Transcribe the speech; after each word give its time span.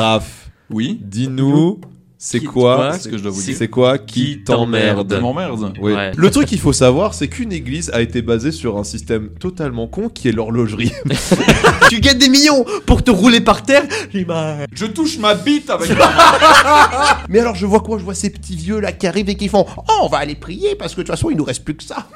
Raph, 0.00 0.50
Oui. 0.70 0.98
dis-nous, 1.04 1.80
c'est 2.22 2.40
quoi, 2.40 2.76
quoi 2.76 2.92
Qu'est-ce 2.92 3.08
que 3.08 3.16
je 3.16 3.22
dois 3.22 3.32
vous 3.32 3.42
dire 3.42 3.54
c'est 3.56 3.68
quoi 3.68 3.96
qui 3.98 4.42
t'emmerde 4.44 5.18
m'emmerde. 5.20 5.72
Oui. 5.80 5.92
Ouais. 5.94 6.12
Le 6.14 6.30
truc 6.30 6.46
qu'il 6.48 6.58
faut 6.60 6.72
savoir, 6.74 7.14
c'est 7.14 7.28
qu'une 7.28 7.50
église 7.52 7.90
a 7.94 8.02
été 8.02 8.20
basée 8.20 8.52
sur 8.52 8.76
un 8.76 8.84
système 8.84 9.30
totalement 9.38 9.86
con 9.88 10.10
qui 10.10 10.28
est 10.28 10.32
l'horlogerie. 10.32 10.92
tu 11.88 12.00
gagnes 12.00 12.18
des 12.18 12.28
millions 12.28 12.64
pour 12.84 13.02
te 13.02 13.10
rouler 13.10 13.40
par 13.40 13.62
terre. 13.62 13.84
Je 14.12 14.86
touche 14.86 15.18
ma 15.18 15.34
bite 15.34 15.70
avec 15.70 15.90
Mais 17.30 17.38
alors 17.38 17.54
je 17.54 17.64
vois 17.64 17.80
quoi? 17.80 17.98
Je 17.98 18.04
vois 18.04 18.14
ces 18.14 18.28
petits 18.30 18.56
vieux 18.56 18.80
là 18.80 18.92
qui 18.92 19.06
arrivent 19.06 19.30
et 19.30 19.36
qui 19.36 19.48
font 19.48 19.64
Oh, 19.76 19.92
on 20.02 20.08
va 20.08 20.18
aller 20.18 20.34
prier 20.34 20.74
parce 20.74 20.92
que 20.94 21.00
de 21.00 21.06
toute 21.06 21.14
façon 21.16 21.30
il 21.30 21.36
nous 21.38 21.44
reste 21.44 21.64
plus 21.64 21.74
que 21.76 21.84
ça. 21.84 22.06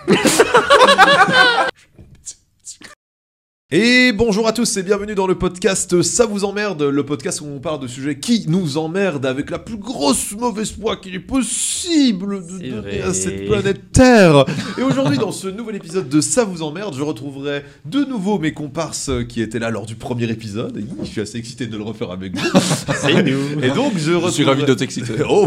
Et 3.77 4.13
bonjour 4.13 4.47
à 4.47 4.53
tous 4.53 4.77
et 4.77 4.85
bienvenue 4.85 5.17
dans 5.17 5.27
le 5.27 5.35
podcast 5.37 6.01
Ça 6.03 6.27
vous 6.27 6.45
emmerde, 6.45 6.81
le 6.85 7.05
podcast 7.05 7.41
où 7.41 7.47
on 7.47 7.59
parle 7.59 7.81
de 7.81 7.89
sujets 7.89 8.21
qui 8.21 8.45
nous 8.47 8.79
emmerdent 8.79 9.27
avec 9.27 9.51
la 9.51 9.59
plus 9.59 9.79
grosse 9.79 10.31
mauvaise 10.31 10.71
foi 10.81 10.95
qu'il 10.97 11.13
est 11.17 11.19
possible 11.19 12.47
de 12.47 12.59
C'est 12.61 12.69
donner 12.71 12.99
vrai. 12.99 13.01
à 13.03 13.13
cette 13.13 13.47
planète 13.47 13.91
Terre. 13.91 14.45
Et 14.79 14.83
aujourd'hui 14.83 15.19
dans 15.19 15.33
ce 15.33 15.49
nouvel 15.49 15.75
épisode 15.75 16.09
de 16.09 16.21
Ça 16.21 16.45
vous 16.45 16.63
emmerde, 16.63 16.95
je 16.97 17.03
retrouverai 17.03 17.65
de 17.85 18.05
nouveau 18.05 18.39
mes 18.39 18.53
comparses 18.53 19.11
qui 19.29 19.43
étaient 19.43 19.59
là 19.59 19.71
lors 19.71 19.87
du 19.87 19.97
premier 19.97 20.31
épisode. 20.31 20.77
Et 20.77 20.85
je 21.03 21.09
suis 21.09 21.21
assez 21.21 21.39
excité 21.39 21.67
de 21.67 21.77
le 21.77 21.83
refaire 21.83 22.13
avec 22.13 22.37
vous. 22.39 22.47
C'est 22.95 23.25
nous. 23.25 23.61
Et 23.61 23.71
donc 23.71 23.95
je, 23.97 24.13
Je 24.21 24.29
suis 24.31 24.45
retrouverai- 24.45 24.45
ravi 24.45 24.65
de 24.67 24.75
t'exciter. 24.75 25.15
Oh 25.29 25.47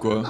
Quoi? 0.00 0.22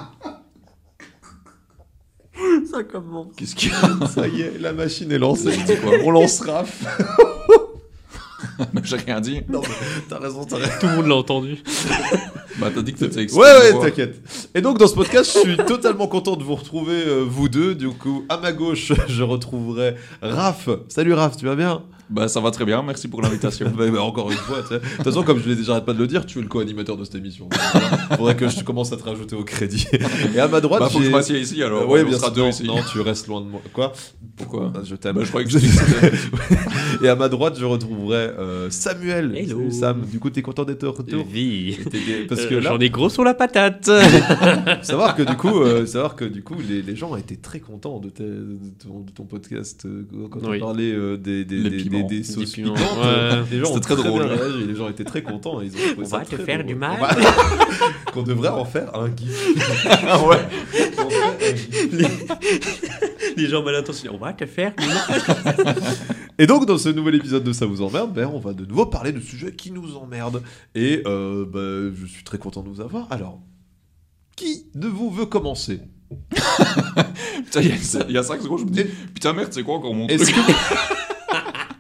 Ça 2.71 2.83
commence. 2.85 3.35
Qu'est-ce 3.37 3.55
qu'il 3.55 3.71
y 3.71 3.75
a 3.75 4.07
Ça 4.15 4.27
y 4.27 4.43
est, 4.43 4.59
la 4.59 4.73
machine 4.73 5.11
est 5.13 5.19
lancée. 5.19 5.57
Quoi 5.83 5.93
On 6.05 6.11
lance 6.11 6.41
Raph. 6.41 6.85
J'ai 8.83 8.97
rien 8.97 9.21
dit. 9.21 9.43
Non, 9.49 9.61
mais 9.63 10.03
t'as 10.09 10.19
raison, 10.19 10.45
t'as 10.45 10.57
raison. 10.57 10.73
Tout 10.81 10.87
le 10.87 10.97
monde 10.97 11.07
l'a 11.07 11.15
entendu. 11.17 11.59
Bah 12.59 12.71
t'as 12.75 12.83
dit 12.83 12.93
que 12.93 12.99
t'étais 13.05 13.33
Ouais, 13.35 13.41
ouais, 13.41 13.81
t'inquiète. 13.81 14.21
Et 14.55 14.61
donc, 14.61 14.79
dans 14.79 14.87
ce 14.89 14.95
podcast, 14.95 15.31
je 15.35 15.39
suis 15.51 15.57
totalement 15.67 16.07
content 16.09 16.37
de 16.37 16.43
vous 16.43 16.55
retrouver, 16.57 16.95
euh, 17.07 17.25
vous 17.29 17.49
deux. 17.49 17.75
Du 17.75 17.89
coup, 17.89 18.25
à 18.29 18.39
ma 18.39 18.53
gauche, 18.53 18.93
je 19.09 19.23
retrouverai 19.23 19.95
Raph. 20.23 20.69
Salut 20.89 21.13
Raph, 21.13 21.37
tu 21.37 21.45
vas 21.47 21.57
bien? 21.57 21.83
Bah 22.11 22.27
ça 22.27 22.41
va 22.41 22.51
très 22.51 22.65
bien, 22.65 22.83
merci 22.83 23.07
pour 23.07 23.21
l'invitation. 23.21 23.71
Bah, 23.77 23.85
bah, 23.93 24.01
Encore 24.03 24.31
une 24.31 24.39
fois, 24.39 24.63
tu 24.63 24.69
sais. 24.69 24.75
De 24.77 24.81
toute 24.97 25.05
façon, 25.05 25.23
comme 25.23 25.39
je 25.43 25.49
l'ai 25.51 25.57
déjà 25.57 25.73
arrête 25.73 25.85
pas 25.85 25.93
de 25.93 25.99
le 25.99 26.07
dire, 26.07 26.25
tu 26.25 26.39
es 26.39 26.43
le 26.43 26.49
co-animateur 26.49 26.97
de 26.97 27.05
cette 27.05 27.17
émission. 27.17 27.51
Faudrait 28.17 28.35
que 28.35 28.49
je 28.49 28.65
commence 28.65 28.91
à 28.93 28.97
te 28.97 29.03
rajouter 29.05 29.37
au 29.37 29.45
crédit. 29.45 29.87
Et 30.35 30.41
à 30.41 30.49
ma 30.49 30.63
droite, 30.63 30.81
Bah 30.81 30.89
faut 30.89 31.01
que 31.01 31.05
je 31.05 31.11
m'assieds 31.11 31.39
ici 31.39 31.63
alors. 31.63 31.83
Euh, 31.83 31.87
ouais, 31.87 32.03
on 32.03 32.09
bien 32.09 32.19
sûr. 32.19 32.33
Non, 32.35 32.49
ici. 32.49 32.65
non, 32.65 32.77
tu 32.91 33.01
restes 33.03 33.27
loin 33.27 33.43
de 33.43 33.47
moi. 33.47 33.61
Quoi? 33.75 33.93
Pourquoi? 34.37 34.73
Ah, 34.75 34.81
Je 34.85 34.95
t'aime. 34.97 35.17
Bah 35.17 35.21
je 35.25 35.29
croyais 35.29 35.47
que 35.47 35.53
j'étais 35.53 35.67
Et 37.05 37.09
à 37.11 37.15
ma 37.15 37.29
droite, 37.29 37.57
je 37.61 37.65
retrouverai 37.67 38.17
euh, 38.17 38.71
Samuel. 38.71 39.35
Hello. 39.37 39.59
Salut, 39.59 39.73
Sam, 39.73 40.07
du 40.11 40.19
coup, 40.19 40.31
t'es 40.31 40.41
content 40.41 40.65
d'être 40.65 40.81
de 40.81 40.87
retour? 40.87 41.27
T'es- 41.31 42.27
Parce 42.27 42.47
que 42.49 42.55
là, 42.57 42.71
J'en 42.71 42.79
ai 42.79 42.91
gros 42.91 43.09
sur 43.09 43.25
la 43.25 43.35
patate. 43.35 43.85
savoir 44.83 45.15
que 45.15 45.23
du 45.23 45.37
coup, 45.37 45.61
euh, 45.61 45.87
savoir 45.87 46.17
que 46.17 46.25
du 46.25 46.43
coup, 46.43 46.57
les, 46.69 46.83
les 46.83 46.97
gens 46.97 47.15
étaient 47.17 47.37
très 47.37 47.61
contents 47.61 47.99
de, 47.99 48.09
tes- 48.11 48.23
de 48.25 48.59
ton, 48.83 49.01
de 49.01 49.11
ton 49.11 49.25
podcast 49.25 49.85
euh, 49.87 50.05
quand 50.31 50.41
Oui. 50.49 50.59
on 50.59 50.67
parlait 50.67 50.93
euh, 50.93 51.17
des, 51.17 51.45
des, 51.45 51.57
Les 51.57 51.71
des, 51.71 51.77
piments. 51.77 51.99
des, 52.01 52.03
des 52.05 52.17
Des 52.19 52.25
sauces 52.25 52.53
piments. 52.53 52.75
piquantes. 52.75 52.99
Ouais. 52.99 53.43
Les 53.51 53.59
gens 53.59 53.65
C'était 53.67 53.77
ont 53.77 53.81
très 53.81 53.95
très 53.97 54.09
drôle. 54.09 54.25
bien 54.27 54.67
les 54.67 54.75
gens 54.75 54.89
étaient 54.89 55.05
très 55.05 55.23
contents. 55.23 55.61
Ils 55.61 55.71
ont 55.73 55.79
trouvé 55.79 55.95
On 55.99 56.05
ça 56.05 56.19
va 56.19 56.25
te 56.25 56.37
faire 56.37 56.59
drôle. 56.59 56.67
du 56.67 56.75
mal. 56.75 56.99
Va- 57.01 57.09
Qu'on 58.13 58.23
devrait 58.23 58.49
en 58.49 58.65
faire 58.65 58.95
un 58.97 59.09
gif. 59.15 59.55
ouais. 60.27 60.39
Gif. 61.93 62.25
Les 63.37 63.47
gens 63.47 63.63
mal 63.63 63.77
intentionnés. 63.77 64.15
On 64.15 64.19
va 64.25 64.33
te 64.33 64.47
faire. 64.47 64.73
Et 66.39 66.47
donc, 66.47 66.67
dans 66.67 66.79
ce 66.79 66.89
nouvel 66.89 67.17
épisode 67.17 67.43
de 67.43 67.53
Ça 67.53 67.67
vous 67.67 67.83
emmerde, 67.83 68.13
ben, 68.13 68.31
on 68.33 68.39
va 68.39 68.53
de 68.53 68.65
nouveau 68.65 68.87
parler 68.87 69.13
de 69.13 69.21
sujets 69.21 69.53
qui 69.53 69.73
nous 69.73 69.97
emmerdent. 69.97 70.43
Et 70.75 71.03
euh, 71.07 71.45
ben, 71.45 71.93
je 71.95 72.07
suis 72.07 72.23
très 72.25 72.39
content 72.39 72.63
de 72.63 72.69
vous 72.69 72.81
avoir. 72.81 73.07
Alors, 73.11 73.41
qui 74.37 74.67
de 74.75 74.87
vous 74.87 75.11
veut 75.11 75.27
commencer? 75.27 75.81
Putain, 77.45 77.61
il 77.61 77.69
y 77.69 77.73
a- 77.73 78.05
il 78.09 78.15
y 78.15 78.19
a 78.19 78.23
5 78.23 78.41
secondes, 78.41 78.61
je 78.61 78.65
me 78.65 78.71
dis 78.71 78.85
Putain 79.15 79.33
merde, 79.35 79.49
c'est 79.53 79.63
quoi 79.63 79.75
encore 79.77 79.95
mon 79.95 80.07
truc? 80.07 80.21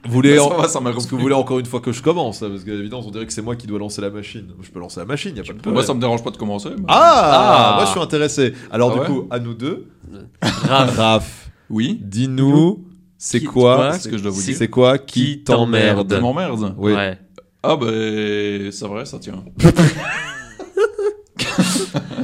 vous 0.05 0.13
voulez, 0.13 0.39
en- 0.39 0.49
ça 0.69 0.81
que 0.81 1.11
vous 1.11 1.19
voulez 1.19 1.35
encore 1.35 1.59
une 1.61 1.67
fois 1.67 1.81
que 1.81 1.93
je 1.93 2.03
commence 2.03 2.43
hein, 2.43 2.49
Parce 2.51 2.65
que 2.65 2.71
évidemment, 2.71 3.03
on 3.07 3.11
dirait 3.11 3.27
que 3.27 3.33
c'est 3.33 3.41
moi 3.43 3.57
qui 3.57 3.67
dois 3.67 3.79
lancer 3.79 4.01
la 4.03 4.11
machine. 4.11 4.49
Je 4.61 4.71
peux 4.71 4.81
lancer 4.81 5.01
la 5.01 5.07
machine, 5.07 5.35
y 5.37 5.41
a 5.41 5.43
pas 5.45 5.49
de 5.53 5.59
problème. 5.59 5.75
Moi 5.75 5.83
ça 5.85 5.95
me 5.95 6.01
dérange 6.01 6.23
pas 6.23 6.31
de 6.31 6.37
commencer. 6.37 6.71
mais- 6.77 6.85
Ah, 6.89 7.71
Ah. 7.71 7.75
Moi, 7.77 7.85
je 7.87 7.91
suis 7.93 8.01
intéressé. 8.01 8.53
Alors, 8.71 8.91
Ah 8.91 8.95
du 8.95 9.01
ouais? 9.01 9.07
coup, 9.07 9.27
à 9.31 9.39
nous 9.39 9.55
deux. 9.55 9.87
Raph, 10.43 11.51
Oui. 11.71 11.99
dis-nous, 12.03 12.85
c'est 13.19 13.41
Qui- 13.41 13.47
quoi 13.47 13.77
quoi 13.77 13.93
Qu'est-ce 13.93 14.09
que 14.09 14.17
je 14.17 14.23
dois 14.23 14.31
vous 14.33 14.43
dire 14.43 14.57
C'est 14.57 14.69
quoi 14.69 14.97
qui 14.99 15.39
Qui 15.39 15.45
t'emmerde 15.45 16.15
Tu 16.15 16.21
m'emmerdes 16.21 16.75
Oui. 16.79 16.93
Ouais. 16.95 17.19
Ah 17.63 17.77
bah 17.77 17.87
c'est 17.91 18.87
vrai, 18.87 19.05
ça 19.05 19.19
tient. 19.19 19.45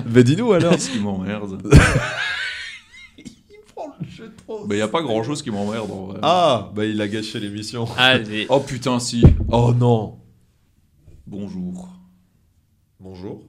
Mais 0.07 0.23
dis-nous 0.25 0.53
alors. 0.53 0.73
Qu'est-ce 0.73 0.91
qui 0.91 1.01
m'emmerde? 1.01 1.61
Bah 4.67 4.77
y 4.77 4.81
a 4.81 4.89
pas 4.89 5.03
grand 5.03 5.23
chose 5.23 5.43
qui 5.43 5.51
m'emmerde 5.51 5.91
en 5.91 6.07
vrai. 6.07 6.19
Ah, 6.23 6.71
bah 6.75 6.85
il 6.85 7.01
a 7.01 7.09
gâché 7.09 7.41
l'émission. 7.41 7.87
Allez. 7.97 8.47
Oh 8.49 8.61
putain 8.61 8.99
si. 8.99 9.23
Oh 9.51 9.73
non. 9.77 10.19
Bonjour. 11.27 11.89
Bonjour. 13.01 13.43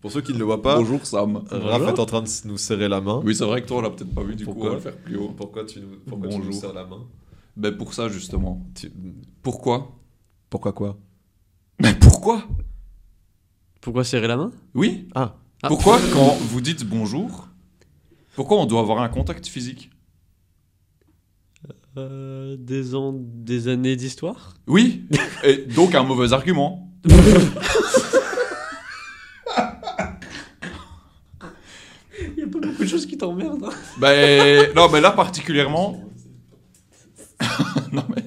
Pour 0.00 0.10
ceux 0.10 0.22
qui 0.22 0.32
ne 0.32 0.38
le 0.38 0.44
voient 0.44 0.62
pas, 0.62 0.76
Bonjour 0.78 1.04
Sam. 1.04 1.42
Raph 1.50 1.82
est 1.88 1.98
en 2.00 2.06
train 2.06 2.22
de 2.22 2.28
nous 2.46 2.56
serrer 2.56 2.88
la 2.88 3.00
main. 3.02 3.20
Oui 3.24 3.34
c'est 3.34 3.44
vrai 3.44 3.60
que 3.62 3.68
toi 3.68 3.78
on 3.78 3.80
l'a 3.82 3.90
peut-être 3.90 4.14
pas 4.14 4.22
vu 4.22 4.34
du 4.34 4.44
coup 4.46 4.52
Pourquoi 4.52 4.68
on 4.68 4.70
va 4.70 4.76
le 4.76 4.80
faire 4.82 4.96
plus 4.96 5.16
haut. 5.16 5.28
Pourquoi 5.36 5.64
tu 5.64 5.80
nous, 5.80 5.88
pourquoi 6.06 6.28
tu 6.28 6.36
nous 6.38 6.44
Bonjour. 6.44 6.60
serres 6.60 6.72
la 6.72 6.86
main 6.86 7.06
Bah 7.56 7.70
pour 7.72 7.92
ça 7.92 8.08
justement. 8.08 8.66
Tu- 8.74 8.90
Pourquoi? 9.42 9.98
Pourquoi 10.48 10.72
quoi? 10.72 10.96
Mais 11.82 11.94
pourquoi? 11.94 12.44
Pourquoi 13.82 14.04
serrer 14.04 14.26
la 14.28 14.36
main? 14.36 14.52
Oui. 14.74 15.08
Ah. 15.14 15.36
Ah. 15.62 15.68
Pourquoi? 15.68 15.98
Quand 16.14 16.34
vous 16.48 16.60
dites 16.62 16.84
bonjour 16.86 17.48
Pourquoi 18.34 18.56
on 18.58 18.64
doit 18.66 18.80
avoir 18.80 19.00
un 19.02 19.08
contact 19.10 19.46
physique? 19.46 19.90
Euh, 21.98 22.56
Des 22.58 22.94
ans, 22.94 23.12
des 23.14 23.68
années 23.68 23.96
d'histoire? 23.96 24.54
Oui. 24.66 25.04
Et 25.44 25.56
donc 25.66 25.94
un 25.94 26.04
mauvais 26.04 26.32
argument. 26.32 26.90
Il 32.36 32.38
y 32.38 32.42
a 32.42 32.46
pas 32.46 32.58
beaucoup 32.60 32.82
de 32.84 32.88
choses 32.88 33.06
qui 33.06 33.16
t'emmerdent. 33.16 33.64
hein. 33.64 33.70
Ben 34.00 34.72
non, 34.74 34.88
mais 34.90 35.00
là 35.00 35.10
particulièrement. 35.12 36.02
non 37.92 38.04
mais 38.14 38.24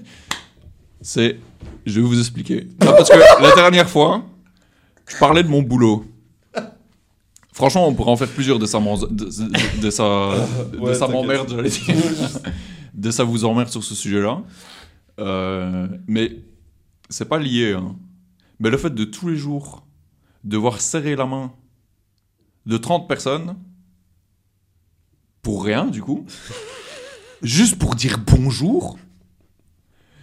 c'est, 1.01 1.38
je 1.85 2.00
vais 2.00 2.06
vous 2.07 2.19
expliquer. 2.19 2.67
Non, 2.81 2.91
parce 2.94 3.09
que 3.09 3.17
la 3.41 3.56
dernière 3.56 3.89
fois, 3.89 4.23
je 5.07 5.17
parlais 5.17 5.44
de 5.44 5.50
mon 5.50 5.62
boulot. 5.62 6.06
Franchement, 7.51 7.88
on 7.88 7.94
pourrait 7.94 8.12
en 8.12 8.17
faire 8.17 8.29
plusieurs 8.29 8.57
de 8.57 8.66
ça, 8.66 8.79
de, 8.79 9.06
de- 9.06 9.81
de 9.81 9.89
ça, 9.91 10.31
de 10.81 10.94
ça 10.94 11.07
m'emmerde, 11.07 11.50
j'allais 11.56 11.69
dire. 11.69 11.95
de 12.94 13.12
ça 13.12 13.23
vous 13.23 13.45
emmerde 13.45 13.69
sur 13.69 13.83
ce 13.83 13.94
sujet-là. 13.94 14.41
Euh, 15.19 15.88
mais 16.07 16.38
c'est 17.09 17.25
pas 17.29 17.38
lié. 17.38 17.73
hein. 17.73 17.95
Mais 18.59 18.69
le 18.72 18.78
fait 18.78 18.89
de 18.89 19.03
tous 19.03 19.28
les 19.29 19.35
jours 19.35 19.85
devoir 20.44 20.81
serrer 20.81 21.16
la 21.16 21.25
main 21.28 21.51
de 22.66 22.78
30 22.78 23.07
personnes 23.07 23.56
pour 25.43 25.63
rien 25.63 25.85
du 25.85 26.01
coup, 26.01 26.25
juste 27.43 27.77
pour 27.77 27.93
dire 27.93 28.17
bonjour. 28.25 28.97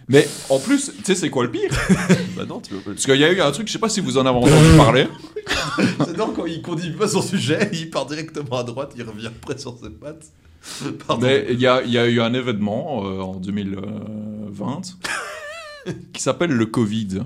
Mais 0.09 0.27
en 0.49 0.59
plus, 0.59 0.91
tu 0.97 1.03
sais 1.05 1.15
c'est 1.15 1.29
quoi 1.29 1.45
le 1.45 1.51
pire? 1.51 1.71
Bah 2.35 2.45
non, 2.45 2.59
tu 2.59 2.73
veux 2.73 2.79
pas. 2.79 2.91
Parce 2.91 3.05
qu'il 3.05 3.15
y 3.15 3.23
a 3.23 3.31
eu 3.31 3.39
un 3.39 3.51
truc, 3.51 3.67
je 3.67 3.73
sais 3.73 3.79
pas 3.79 3.87
si 3.87 4.01
vous 4.01 4.17
en 4.17 4.25
avez 4.25 4.37
entendu 4.37 4.77
parler. 4.77 5.07
J'adore 5.99 6.33
quand 6.33 6.45
il 6.45 6.61
conduit 6.61 6.91
pas 6.91 7.07
son 7.07 7.21
sujet, 7.21 7.69
il 7.71 7.89
part 7.89 8.07
directement 8.07 8.57
à 8.57 8.63
droite, 8.63 8.93
il 8.97 9.03
revient 9.03 9.27
après 9.27 9.57
sur 9.57 9.77
ses 9.77 9.89
pattes. 9.89 10.25
Pardon. 11.07 11.25
Mais 11.25 11.47
il 11.49 11.59
y 11.59 11.67
a, 11.67 11.83
il 11.83 11.91
y 11.91 11.97
a 11.97 12.07
eu 12.07 12.19
un 12.19 12.33
événement 12.33 13.05
euh, 13.05 13.21
en 13.21 13.35
2020 13.35 14.81
qui 16.13 16.21
s'appelle 16.21 16.51
le 16.51 16.65
Covid. 16.65 17.19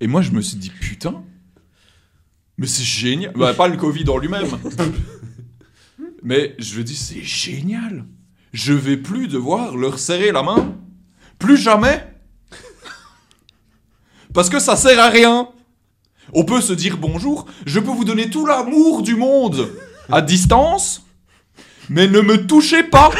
Et 0.00 0.06
moi 0.06 0.22
je 0.22 0.30
me 0.30 0.40
suis 0.40 0.56
dit 0.56 0.70
putain, 0.70 1.22
mais 2.56 2.66
c'est 2.66 2.84
génial. 2.84 3.32
Bah, 3.34 3.52
pas 3.52 3.68
le 3.68 3.76
Covid 3.76 4.08
en 4.08 4.18
lui-même. 4.18 4.48
Mais 6.26 6.56
je 6.58 6.78
me 6.78 6.82
dis 6.82 6.96
c'est 6.96 7.22
génial. 7.22 8.04
Je 8.52 8.72
vais 8.72 8.96
plus 8.96 9.28
devoir 9.28 9.76
leur 9.76 10.00
serrer 10.00 10.32
la 10.32 10.42
main. 10.42 10.74
Plus 11.38 11.56
jamais. 11.56 12.04
Parce 14.34 14.50
que 14.50 14.58
ça 14.58 14.74
sert 14.74 14.98
à 14.98 15.08
rien. 15.08 15.48
On 16.32 16.44
peut 16.44 16.60
se 16.60 16.72
dire 16.72 16.96
bonjour. 16.96 17.46
Je 17.64 17.78
peux 17.78 17.92
vous 17.92 18.04
donner 18.04 18.28
tout 18.28 18.44
l'amour 18.44 19.02
du 19.02 19.14
monde 19.14 19.70
à 20.10 20.20
distance. 20.20 21.06
Mais 21.88 22.08
ne 22.08 22.20
me 22.20 22.44
touchez 22.48 22.82
pas. 22.82 23.12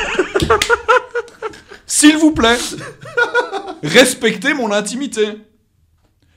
S'il 1.86 2.16
vous 2.16 2.32
plaît. 2.32 2.58
Respectez 3.84 4.52
mon 4.52 4.72
intimité. 4.72 5.28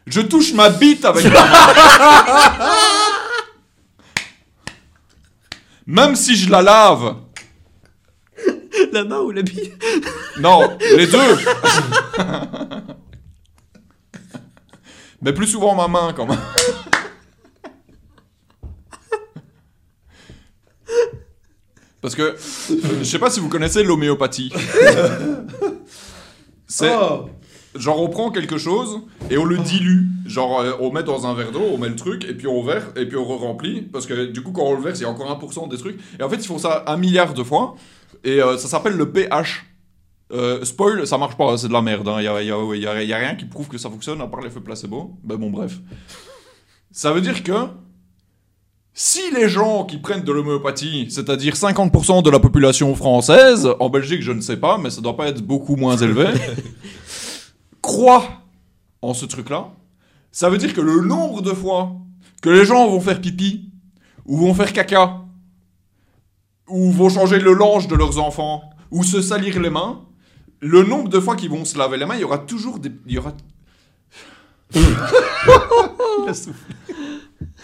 Je 0.06 0.22
touche 0.22 0.54
ma 0.54 0.70
bite 0.70 1.04
avec 1.04 1.26
ma. 1.34 1.48
Même 5.90 6.16
si 6.16 6.36
je 6.36 6.52
la 6.52 6.62
lave. 6.62 7.16
La 8.94 9.04
main 9.04 9.20
ou 9.22 9.32
la 9.32 9.42
bille? 9.42 9.74
Non, 10.40 10.78
les 10.80 11.08
deux. 11.08 11.18
Mais 15.22 15.34
plus 15.34 15.48
souvent 15.48 15.76
ma 15.76 15.88
main 15.90 16.14
quand 16.16 16.26
même. 16.28 16.40
Parce 22.02 22.16
que 22.16 22.22
euh, 22.22 22.36
je 23.00 23.04
sais 23.04 23.20
pas 23.20 23.30
si 23.30 23.42
vous 23.42 23.50
connaissez 23.50 23.84
l'homéopathie. 23.84 24.54
C'est. 26.68 26.96
Oh 26.96 27.30
genre 27.80 28.02
on 28.02 28.10
prend 28.10 28.32
quelque 28.32 28.58
chose 28.58 29.02
et 29.30 29.38
on 29.38 29.46
le 29.46 29.58
dilue. 29.58 30.08
Genre 30.26 30.62
euh, 30.62 30.74
on 30.80 30.92
met 30.92 31.04
dans 31.04 31.26
un 31.26 31.34
verre 31.34 31.52
d'eau, 31.52 31.64
on 31.74 31.78
met 31.78 31.90
le 31.90 31.96
truc 31.96 32.26
et 32.26 32.34
puis 32.34 32.48
on 32.48 32.62
verse 32.64 32.86
et 32.96 33.06
puis 33.06 33.18
on 33.18 33.26
re-remplit 33.26 33.82
parce 33.82 34.06
que 34.06 34.26
du 34.26 34.44
coup 34.44 34.52
quand 34.52 34.64
on 34.64 34.76
le 34.76 34.82
verse 34.82 35.00
il 35.00 35.04
y 35.04 35.06
a 35.06 35.10
encore 35.10 35.28
1% 35.40 35.70
des 35.70 35.78
trucs. 35.78 36.00
Et 36.20 36.24
en 36.24 36.30
fait 36.30 36.38
ils 36.38 36.48
font 36.48 36.60
ça 36.60 36.84
un 36.88 36.98
milliard 36.98 37.34
de 37.34 37.44
fois 37.44 37.76
et 38.24 38.42
euh, 38.42 38.58
ça 38.58 38.68
s'appelle 38.68 38.94
le 38.96 39.12
pH. 39.12 39.66
Euh, 40.32 40.64
spoil, 40.64 41.08
ça 41.08 41.18
marche 41.18 41.36
pas, 41.36 41.58
c'est 41.58 41.70
de 41.70 41.74
la 41.74 41.82
merde. 41.82 42.08
Il 42.20 42.28
hein. 42.28 42.42
y, 42.42 42.52
a, 42.88 43.04
y, 43.04 43.14
rien 43.14 43.36
qui 43.36 43.46
prouve 43.46 43.68
que 43.68 43.80
ça 43.80 43.90
fonctionne 43.90 44.22
à 44.22 44.28
part 44.28 44.42
l'effet 44.42 44.60
placebo. 44.60 45.18
Ben 45.24 45.38
bon, 45.38 45.50
bref. 45.50 45.80
Ça 46.92 47.12
veut 47.12 47.22
dire 47.22 47.42
que 47.42 47.54
si 48.94 49.32
les 49.34 49.48
gens 49.48 49.86
qui 49.86 49.98
prennent 49.98 50.24
de 50.24 50.32
l'homéopathie, 50.32 51.08
c'est-à-dire 51.10 51.54
50% 51.54 52.22
de 52.22 52.30
la 52.30 52.40
population 52.40 52.94
française, 52.96 53.70
en 53.80 53.90
Belgique 53.90 54.22
je 54.22 54.32
ne 54.32 54.42
sais 54.42 54.58
pas, 54.58 54.78
mais 54.78 54.90
ça 54.90 55.02
doit 55.02 55.16
pas 55.16 55.28
être 55.28 55.42
beaucoup 55.42 55.76
moins 55.76 55.96
élevé, 55.96 56.26
croient 57.90 58.28
en 59.02 59.14
ce 59.14 59.26
truc-là, 59.26 59.72
ça 60.32 60.50
veut 60.50 60.58
dire 60.58 60.74
que 60.74 60.82
le 60.82 61.02
nombre 61.02 61.42
de 61.42 61.54
fois 61.54 61.94
que 62.42 62.50
les 62.50 62.66
gens 62.66 62.88
vont 62.88 63.02
faire 63.02 63.20
pipi, 63.20 63.72
ou 64.26 64.38
vont 64.38 64.54
faire 64.54 64.72
caca, 64.74 65.22
ou 66.68 66.92
vont 66.92 67.10
changer 67.10 67.40
le 67.40 67.54
linge 67.54 67.88
de 67.88 67.96
leurs 67.96 68.20
enfants, 68.20 68.62
ou 68.92 69.04
se 69.04 69.22
salir 69.22 69.60
les 69.60 69.72
mains, 69.72 70.06
le 70.60 70.84
nombre 70.84 71.10
de 71.10 71.20
fois 71.20 71.36
qu'ils 71.36 71.50
vont 71.50 71.66
se 71.66 71.78
laver 71.78 71.98
les 71.98 72.06
mains, 72.06 72.16
il 72.16 72.22
y 72.22 72.24
aura 72.24 72.38
toujours 72.38 72.78
des... 72.80 72.92
Il 73.08 73.14
y 73.14 73.18
aura... 73.18 73.34
Il 74.76 74.86
a 76.28 76.34
soufflé. 76.34 76.76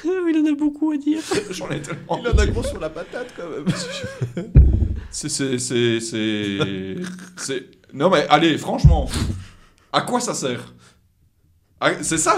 Il 0.04 0.38
en 0.42 0.52
a 0.52 0.56
beaucoup 0.56 0.92
à 0.92 0.98
dire. 0.98 1.20
J'en 1.52 1.70
ai 1.70 1.82
tellement... 1.82 2.20
Il 2.20 2.28
en 2.28 2.38
a 2.38 2.46
gros 2.48 2.64
sur 2.64 2.80
la 2.80 2.90
patate 2.90 3.32
quand 3.38 3.50
même. 3.50 3.66
C'est... 5.12 5.30
C'est... 5.30 5.60
C'est... 5.60 6.00
C'est... 6.00 6.96
c'est- 7.38 7.66
Non 7.94 8.10
mais 8.10 8.26
allez, 8.30 8.58
franchement, 8.58 9.08
à 9.96 10.02
quoi 10.02 10.20
ça 10.20 10.34
sert? 10.34 10.74
Ah, 11.80 11.92
C'est 12.02 12.18
ça, 12.18 12.38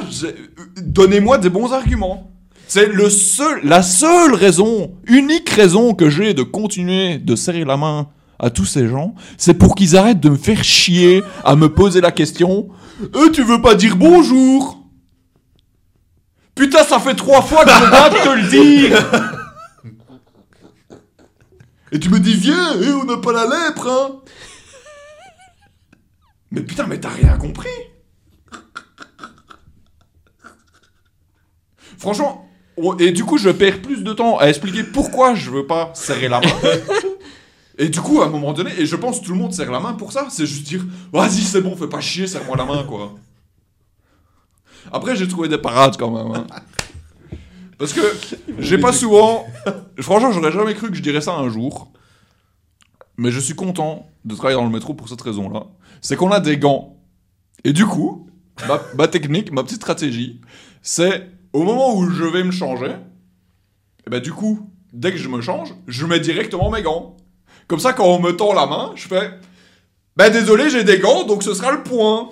donnez-moi 0.78 1.38
des 1.40 1.50
bons 1.50 1.74
arguments. 1.74 2.32
C'est 2.68 2.88
le 2.88 3.10
seul, 3.10 3.62
la 3.64 3.82
seule 3.82 4.34
raison, 4.34 4.92
unique 5.08 5.50
raison 5.50 5.94
que 5.94 6.10
j'ai 6.10 6.34
de 6.34 6.44
continuer 6.44 7.18
de 7.18 7.36
serrer 7.36 7.64
la 7.66 7.78
main 7.78 8.10
à 8.40 8.50
tous 8.52 8.66
ces 8.66 8.88
gens, 8.88 9.16
c'est 9.38 9.56
pour 9.56 9.74
qu'ils 9.74 9.98
arrêtent 9.98 10.20
de 10.20 10.30
me 10.30 10.36
faire 10.38 10.64
chier 10.64 11.24
à 11.44 11.56
me 11.56 11.70
poser 11.74 12.02
la 12.02 12.12
question 12.12 12.68
Euh, 13.16 13.30
tu 13.32 13.42
veux 13.44 13.62
pas 13.62 13.74
dire 13.74 13.96
bonjour? 13.96 14.84
Putain, 16.54 16.84
ça 16.84 17.00
fait 17.00 17.16
trois 17.16 17.42
fois 17.42 17.64
que 17.66 17.72
je 17.72 17.90
dois 17.90 18.10
te 18.10 18.30
le 18.30 18.48
dire. 18.50 19.24
Et 21.92 22.00
tu 22.00 22.10
me 22.10 22.20
dis, 22.20 22.34
viens, 22.34 22.74
eh, 22.82 22.92
on 22.92 23.06
n'a 23.06 23.18
pas 23.18 23.32
la 23.32 23.44
lèpre, 23.46 23.88
hein 23.88 24.20
Mais 26.58 26.64
putain, 26.64 26.88
mais 26.88 27.00
t'as 27.00 27.10
rien 27.10 27.38
compris 27.38 27.70
Franchement, 32.00 32.50
et 33.00 33.12
du 33.12 33.24
coup, 33.24 33.38
je 33.38 33.50
perds 33.50 33.82
plus 33.82 34.04
de 34.04 34.12
temps 34.14 34.40
à 34.40 34.48
expliquer 34.48 34.84
pourquoi 34.84 35.36
je 35.36 35.52
veux 35.52 35.68
pas 35.68 35.92
serrer 35.94 36.30
la 36.30 36.40
main. 36.40 36.48
Et 37.80 37.90
du 37.90 38.02
coup, 38.02 38.24
à 38.24 38.26
un 38.26 38.30
moment 38.30 38.54
donné, 38.54 38.72
et 38.80 38.88
je 38.88 38.96
pense 38.96 39.20
que 39.20 39.26
tout 39.26 39.34
le 39.34 39.38
monde 39.38 39.54
serre 39.54 39.72
la 39.72 39.80
main 39.80 39.94
pour 39.94 40.12
ça, 40.12 40.26
c'est 40.32 40.48
juste 40.48 40.64
dire, 40.64 40.84
vas-y, 41.14 41.42
c'est 41.44 41.62
bon, 41.62 41.76
fais 41.76 41.86
pas 41.88 42.02
chier, 42.02 42.26
serre-moi 42.26 42.58
la 42.58 42.66
main, 42.66 42.84
quoi. 42.84 43.14
Après, 44.92 45.16
j'ai 45.16 45.28
trouvé 45.28 45.48
des 45.48 45.60
parades 45.60 45.96
quand 45.96 46.10
même. 46.10 46.34
hein. 46.36 46.48
Parce 47.78 47.94
que 47.94 48.02
j'ai 48.58 48.80
pas 48.80 48.92
souvent. 48.92 49.46
Franchement, 50.00 50.32
j'aurais 50.32 50.52
jamais 50.52 50.74
cru 50.74 50.90
que 50.90 50.96
je 50.96 51.04
dirais 51.04 51.22
ça 51.22 51.36
un 51.36 51.50
jour. 51.50 51.92
Mais 53.16 53.30
je 53.30 53.40
suis 53.40 53.54
content 53.54 54.10
de 54.28 54.36
travailler 54.36 54.58
dans 54.58 54.66
le 54.66 54.72
métro 54.72 54.94
pour 54.94 55.10
cette 55.10 55.22
raison-là. 55.22 55.68
C'est 56.02 56.16
qu'on 56.16 56.32
a 56.32 56.40
des 56.40 56.58
gants. 56.58 56.98
Et 57.64 57.74
du 57.74 57.86
coup, 57.86 58.30
ma, 58.68 58.82
ma 58.98 59.08
technique, 59.08 59.52
ma 59.52 59.64
petite 59.64 59.78
stratégie, 59.78 60.42
c'est 60.82 61.30
au 61.54 61.64
moment 61.64 61.96
où 61.96 62.10
je 62.10 62.24
vais 62.24 62.44
me 62.44 62.52
changer, 62.52 62.96
et 64.06 64.10
ben 64.10 64.20
du 64.20 64.32
coup, 64.32 64.70
dès 64.94 65.12
que 65.12 65.18
je 65.18 65.28
me 65.30 65.42
change, 65.42 65.74
je 65.88 66.06
mets 66.06 66.20
directement 66.20 66.70
mes 66.70 66.82
gants. 66.82 67.18
Comme 67.68 67.80
ça, 67.80 67.94
quand 67.94 68.06
on 68.06 68.20
me 68.20 68.32
tend 68.32 68.54
la 68.54 68.66
main, 68.66 68.92
je 68.96 69.08
fais 69.08 69.32
Ben 70.16 70.32
désolé, 70.32 70.70
j'ai 70.70 70.84
des 70.84 71.00
gants, 71.00 71.26
donc 71.26 71.44
ce 71.44 71.54
sera 71.54 71.72
le 71.72 71.84
point. 71.84 72.30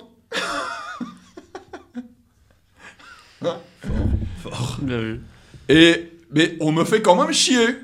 Bien 4.82 4.98
vu. 4.98 5.22
Et 5.68 6.12
mais 6.30 6.56
on 6.60 6.72
me 6.72 6.84
fait 6.84 7.02
quand 7.02 7.16
même 7.20 7.32
chier. 7.32 7.78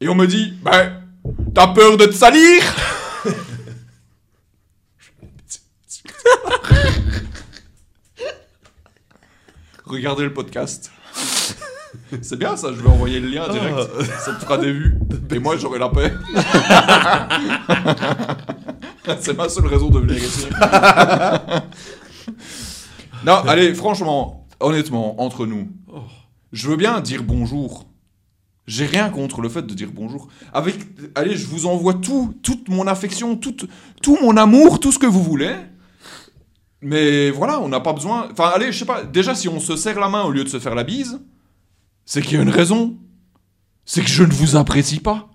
Et 0.00 0.08
on 0.08 0.14
me 0.14 0.26
dit, 0.26 0.54
ben, 0.62 1.02
t'as 1.54 1.68
peur 1.68 1.96
de 1.96 2.06
te 2.06 2.14
salir? 2.14 2.62
Regardez 9.84 10.24
le 10.24 10.32
podcast. 10.32 10.90
C'est 12.22 12.38
bien 12.38 12.56
ça, 12.56 12.68
je 12.72 12.80
vais 12.80 12.88
envoyer 12.88 13.20
le 13.20 13.28
lien 13.28 13.48
direct. 13.48 13.76
Ça 14.24 14.32
te 14.32 14.40
fera 14.40 14.58
des 14.58 14.72
vues. 14.72 14.98
Et 15.30 15.38
moi, 15.38 15.56
j'aurai 15.56 15.78
la 15.78 15.88
paix. 15.88 16.12
C'est 19.20 19.36
ma 19.36 19.48
seule 19.48 19.66
raison 19.66 19.88
de 19.88 19.98
venir 20.00 20.16
ici. 20.16 20.46
non, 23.24 23.34
allez, 23.46 23.74
franchement, 23.74 24.46
honnêtement, 24.60 25.20
entre 25.20 25.46
nous, 25.46 25.68
je 26.52 26.68
veux 26.68 26.76
bien 26.76 27.00
dire 27.00 27.22
bonjour. 27.22 27.85
J'ai 28.66 28.86
rien 28.86 29.10
contre 29.10 29.40
le 29.40 29.48
fait 29.48 29.62
de 29.62 29.74
dire 29.74 29.90
bonjour. 29.92 30.28
Avec, 30.52 30.76
allez, 31.14 31.36
je 31.36 31.46
vous 31.46 31.66
envoie 31.66 31.94
tout, 31.94 32.34
toute 32.42 32.68
mon 32.68 32.86
affection, 32.86 33.36
tout, 33.36 33.56
tout 34.02 34.18
mon 34.20 34.36
amour, 34.36 34.80
tout 34.80 34.90
ce 34.90 34.98
que 34.98 35.06
vous 35.06 35.22
voulez. 35.22 35.54
Mais 36.80 37.30
voilà, 37.30 37.60
on 37.60 37.68
n'a 37.68 37.80
pas 37.80 37.92
besoin. 37.92 38.28
Enfin, 38.30 38.50
allez, 38.54 38.72
je 38.72 38.78
sais 38.78 38.84
pas. 38.84 39.04
Déjà, 39.04 39.34
si 39.34 39.48
on 39.48 39.60
se 39.60 39.76
serre 39.76 40.00
la 40.00 40.08
main 40.08 40.24
au 40.24 40.30
lieu 40.30 40.42
de 40.42 40.48
se 40.48 40.58
faire 40.58 40.74
la 40.74 40.84
bise, 40.84 41.20
c'est 42.04 42.22
qu'il 42.22 42.34
y 42.34 42.38
a 42.38 42.42
une 42.42 42.50
raison. 42.50 42.96
C'est 43.84 44.02
que 44.02 44.08
je 44.08 44.24
ne 44.24 44.32
vous 44.32 44.56
apprécie 44.56 44.98
pas. 44.98 45.28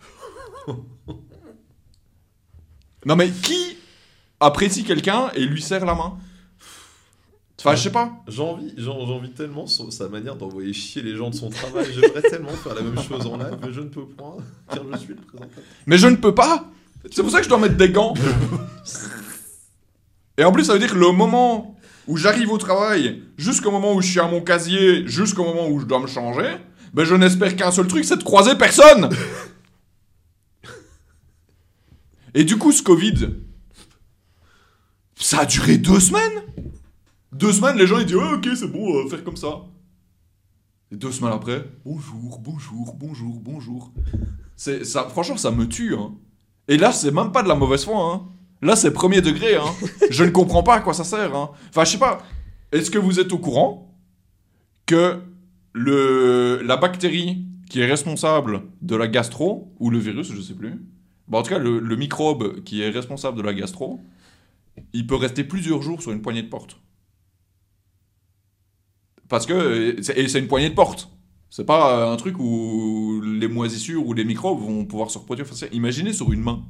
Non, 3.06 3.16
mais 3.16 3.32
qui 3.32 3.78
apprécie 4.40 4.84
quelqu'un 4.84 5.32
et 5.36 5.46
lui 5.46 5.62
serre 5.62 5.86
la 5.86 5.96
main? 5.96 6.18
Enfin, 7.64 7.76
je 7.76 7.84
sais 7.84 7.92
pas. 7.92 8.12
J'ai 8.28 8.42
envie, 8.42 8.74
j'ai 8.76 8.84
j'ai 8.86 8.90
envie 8.90 9.30
tellement 9.30 9.68
sa 9.68 10.10
manière 10.10 10.36
d'envoyer 10.36 10.74
chier 10.74 11.04
les 11.04 11.16
gens 11.16 11.30
de 11.30 11.36
son 11.36 11.52
travail. 11.52 11.86
J'aimerais 11.94 12.24
tellement 12.24 12.50
faire 12.50 12.74
la 12.74 12.82
même 12.82 13.00
chose 13.00 13.28
en 13.28 13.38
live, 13.38 13.56
mais 13.62 13.72
je 13.72 13.82
ne 13.82 13.90
peux 13.90 14.06
point, 14.08 14.38
car 14.68 14.84
je 14.94 14.98
suis 14.98 15.10
le 15.10 15.22
présentateur. 15.22 15.64
Mais 15.86 16.00
je 16.00 16.08
ne 16.08 16.16
peux 16.16 16.34
pas 16.34 16.72
C'est 17.12 17.22
pour 17.22 17.30
ça 17.30 17.38
que 17.38 17.44
je 17.44 17.50
dois 17.50 17.60
mettre 17.60 17.78
des 17.78 17.90
gants. 17.90 18.16
Et 20.40 20.44
en 20.44 20.52
plus, 20.52 20.64
ça 20.64 20.74
veut 20.74 20.80
dire 20.80 20.92
que 20.92 20.98
le 20.98 21.12
moment 21.12 21.78
où 22.08 22.18
j'arrive 22.18 22.52
au 22.52 22.58
travail, 22.58 23.22
jusqu'au 23.38 23.70
moment 23.70 23.94
où 23.94 24.02
je 24.02 24.10
suis 24.10 24.20
à 24.20 24.28
mon 24.28 24.42
casier, 24.42 25.06
jusqu'au 25.08 25.44
moment 25.44 25.68
où 25.70 25.80
je 25.80 25.86
dois 25.86 26.00
me 26.00 26.08
changer, 26.08 26.58
ben 26.96 27.04
je 27.04 27.14
n'espère 27.14 27.56
qu'un 27.56 27.72
seul 27.72 27.86
truc, 27.86 28.06
c'est 28.06 28.18
de 28.18 28.24
croiser 28.24 28.56
personne 28.56 29.10
Et 32.34 32.44
du 32.44 32.58
coup, 32.58 32.72
ce 32.72 32.82
Covid, 32.82 33.30
ça 35.16 35.42
a 35.42 35.46
duré 35.46 35.78
deux 35.78 36.00
semaines 36.00 36.42
Deux 37.32 37.54
semaines, 37.54 37.78
les 37.78 37.88
gens 37.88 37.98
ils 38.00 38.06
disent 38.06 38.16
Ouais, 38.16 38.34
ok, 38.34 38.48
c'est 38.56 38.68
bon, 38.68 38.94
on 38.94 39.04
va 39.04 39.10
faire 39.10 39.24
comme 39.24 39.38
ça. 39.38 39.62
Et 40.92 40.98
deux 40.98 41.12
semaines 41.12 41.32
après, 41.32 41.66
bonjour, 41.86 42.40
bonjour, 42.40 42.96
bonjour, 43.00 43.40
bonjour. 43.40 43.94
C'est, 44.58 44.84
ça, 44.84 45.08
franchement, 45.08 45.38
ça 45.38 45.50
me 45.52 45.66
tue. 45.66 45.96
Hein. 45.96 46.14
Et 46.68 46.78
là, 46.78 46.92
c'est 46.92 47.12
même 47.12 47.32
pas 47.32 47.42
de 47.44 47.48
la 47.48 47.56
mauvaise 47.56 47.86
foi. 47.86 47.98
Hein. 47.98 48.28
Là, 48.62 48.76
c'est 48.76 48.92
premier 48.92 49.22
degré. 49.22 49.56
Hein. 49.56 49.74
Je 50.10 50.26
ne 50.26 50.30
comprends 50.30 50.64
pas 50.64 50.76
à 50.76 50.80
quoi 50.82 50.94
ça 50.94 51.06
sert. 51.06 51.34
Hein. 51.34 51.52
Enfin, 51.70 51.86
je 51.86 51.92
sais 51.92 51.98
pas. 51.98 52.22
Est-ce 52.74 52.92
que 52.92 52.98
vous 52.98 53.20
êtes 53.20 53.32
au 53.32 53.38
courant 53.38 53.96
que 54.86 55.22
le, 55.74 56.62
la 56.64 56.76
bactérie 56.76 57.46
qui 57.70 57.80
est 57.80 57.86
responsable 57.86 58.64
de 58.82 58.98
la 58.98 59.08
gastro, 59.08 59.74
ou 59.80 59.90
le 59.90 59.98
virus, 59.98 60.34
je 60.34 60.42
sais 60.42 60.54
plus, 60.54 60.82
Bon, 61.30 61.38
en 61.38 61.44
tout 61.44 61.52
cas, 61.52 61.60
le, 61.60 61.80
le 61.80 61.96
microbe 61.96 62.62
qui 62.64 62.82
est 62.82 62.90
responsable 62.90 63.38
de 63.38 63.42
la 63.42 63.54
gastro, 63.54 64.02
il 64.92 65.08
peut 65.08 65.16
rester 65.16 65.46
plusieurs 65.46 65.82
jours 65.82 66.02
sur 66.02 66.12
une 66.12 66.22
poignée 66.22 66.44
de 66.44 66.50
porte. 66.50 66.78
Parce 69.32 69.46
que. 69.48 69.96
c'est- 70.02 70.40
une 70.40 70.48
poignée 70.48 70.70
de 70.70 70.76
porte. 70.76 71.10
C'est 71.50 71.66
pas 71.66 71.98
euh, 71.98 72.14
un 72.14 72.18
truc 72.18 72.36
où 72.40 73.22
les 73.26 73.48
moisissures 73.48 74.06
ou 74.06 74.14
les 74.14 74.24
microbes 74.26 74.60
vont 74.60 74.86
pouvoir 74.86 75.10
se 75.10 75.18
reproduire 75.18 75.48
facilement. 75.48 75.74
Imaginez 75.74 76.14
sur 76.14 76.32
une 76.32 76.42
main 76.42 76.64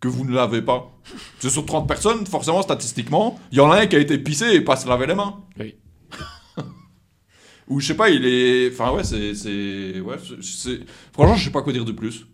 que 0.00 0.08
vous 0.08 0.24
ne 0.24 0.32
lavez 0.34 0.62
pas. 0.62 0.98
C'est 1.38 1.50
sur 1.50 1.64
30 1.64 1.86
personnes, 1.86 2.26
forcément, 2.26 2.62
statistiquement, 2.62 3.38
il 3.52 3.58
y 3.58 3.60
en 3.60 3.70
a 3.70 3.80
un 3.80 3.86
qui 3.86 3.96
a 3.96 3.98
été 3.98 4.18
pissé 4.18 4.46
et 4.54 4.60
pas 4.62 4.76
se 4.76 4.88
laver 4.88 5.06
les 5.06 5.14
mains. 5.14 5.44
Oui. 5.58 5.74
Ou 7.68 7.80
je 7.80 7.86
sais 7.88 7.94
pas, 7.96 8.10
il 8.10 8.24
est. 8.26 8.70
Enfin, 8.72 8.92
ouais, 8.92 9.04
c'est. 9.04 10.00
Ouais, 10.00 10.16
Franchement, 11.12 11.36
je 11.36 11.44
sais 11.44 11.50
pas 11.50 11.62
quoi 11.62 11.72
dire 11.72 11.84
de 11.84 11.92
plus. 11.92 12.26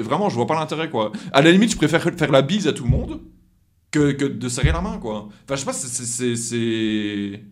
Vraiment, 0.00 0.28
je 0.28 0.34
vois 0.36 0.46
pas 0.46 0.54
l'intérêt, 0.58 0.88
quoi. 0.90 1.12
À 1.32 1.42
la 1.42 1.50
limite, 1.52 1.70
je 1.72 1.76
préfère 1.76 2.02
faire 2.02 2.30
la 2.32 2.42
bise 2.42 2.66
à 2.68 2.72
tout 2.72 2.84
le 2.84 2.90
monde 2.90 3.20
que, 3.90 4.12
que 4.12 4.24
de 4.24 4.48
serrer 4.48 4.72
la 4.72 4.80
main, 4.80 4.98
quoi. 4.98 5.28
Enfin, 5.44 5.54
je 5.54 5.56
sais 5.56 5.64
pas, 5.66 5.72
c'est- 5.72 5.88
c'est. 5.88 6.04
c'est- 6.04 6.36
c'est- 6.36 6.36
c'est- 6.36 7.44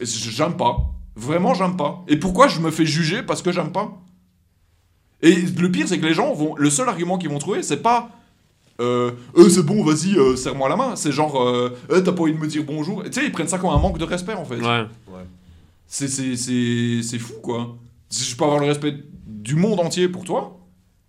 J'aime 0.00 0.56
pas. 0.56 0.76
Vraiment, 1.16 1.54
j'aime 1.54 1.76
pas. 1.76 2.04
Et 2.08 2.16
pourquoi 2.16 2.48
je 2.48 2.60
me 2.60 2.70
fais 2.70 2.86
juger 2.86 3.22
parce 3.22 3.42
que 3.42 3.52
j'aime 3.52 3.72
pas? 3.72 3.92
Et 5.22 5.34
le 5.36 5.70
pire, 5.70 5.88
c'est 5.88 5.98
que 5.98 6.06
les 6.06 6.14
gens 6.14 6.32
vont. 6.34 6.54
Le 6.56 6.70
seul 6.70 6.88
argument 6.88 7.18
qu'ils 7.18 7.30
vont 7.30 7.38
trouver, 7.38 7.62
c'est 7.62 7.82
pas. 7.82 8.10
Euh, 8.80 9.12
Euh, 9.36 9.48
c'est 9.48 9.62
bon, 9.62 9.84
vas-y, 9.84 10.16
euh, 10.18 10.34
serre-moi 10.36 10.68
la 10.68 10.76
main. 10.76 10.96
C'est 10.96 11.12
genre, 11.12 11.40
euh, 11.40 11.76
Euh, 11.90 12.00
t'as 12.00 12.12
pas 12.12 12.22
envie 12.22 12.32
de 12.32 12.38
me 12.38 12.46
dire 12.48 12.64
bonjour. 12.64 13.04
Tu 13.04 13.12
sais, 13.12 13.24
ils 13.24 13.32
prennent 13.32 13.48
ça 13.48 13.58
comme 13.58 13.70
un 13.70 13.78
manque 13.78 13.98
de 13.98 14.04
respect 14.04 14.34
en 14.34 14.44
fait. 14.44 14.60
Ouais. 15.08 15.24
C'est- 15.86 16.08
C'est 16.08 16.36
c'est- 16.36 17.02
c'est 17.02 17.18
fou 17.18 17.34
quoi. 17.42 17.76
Si 18.08 18.24
je 18.24 18.36
peux 18.36 18.44
avoir 18.44 18.58
le 18.58 18.66
respect 18.66 18.96
du 19.26 19.54
monde 19.54 19.78
entier 19.80 20.08
pour 20.08 20.24
toi, 20.24 20.58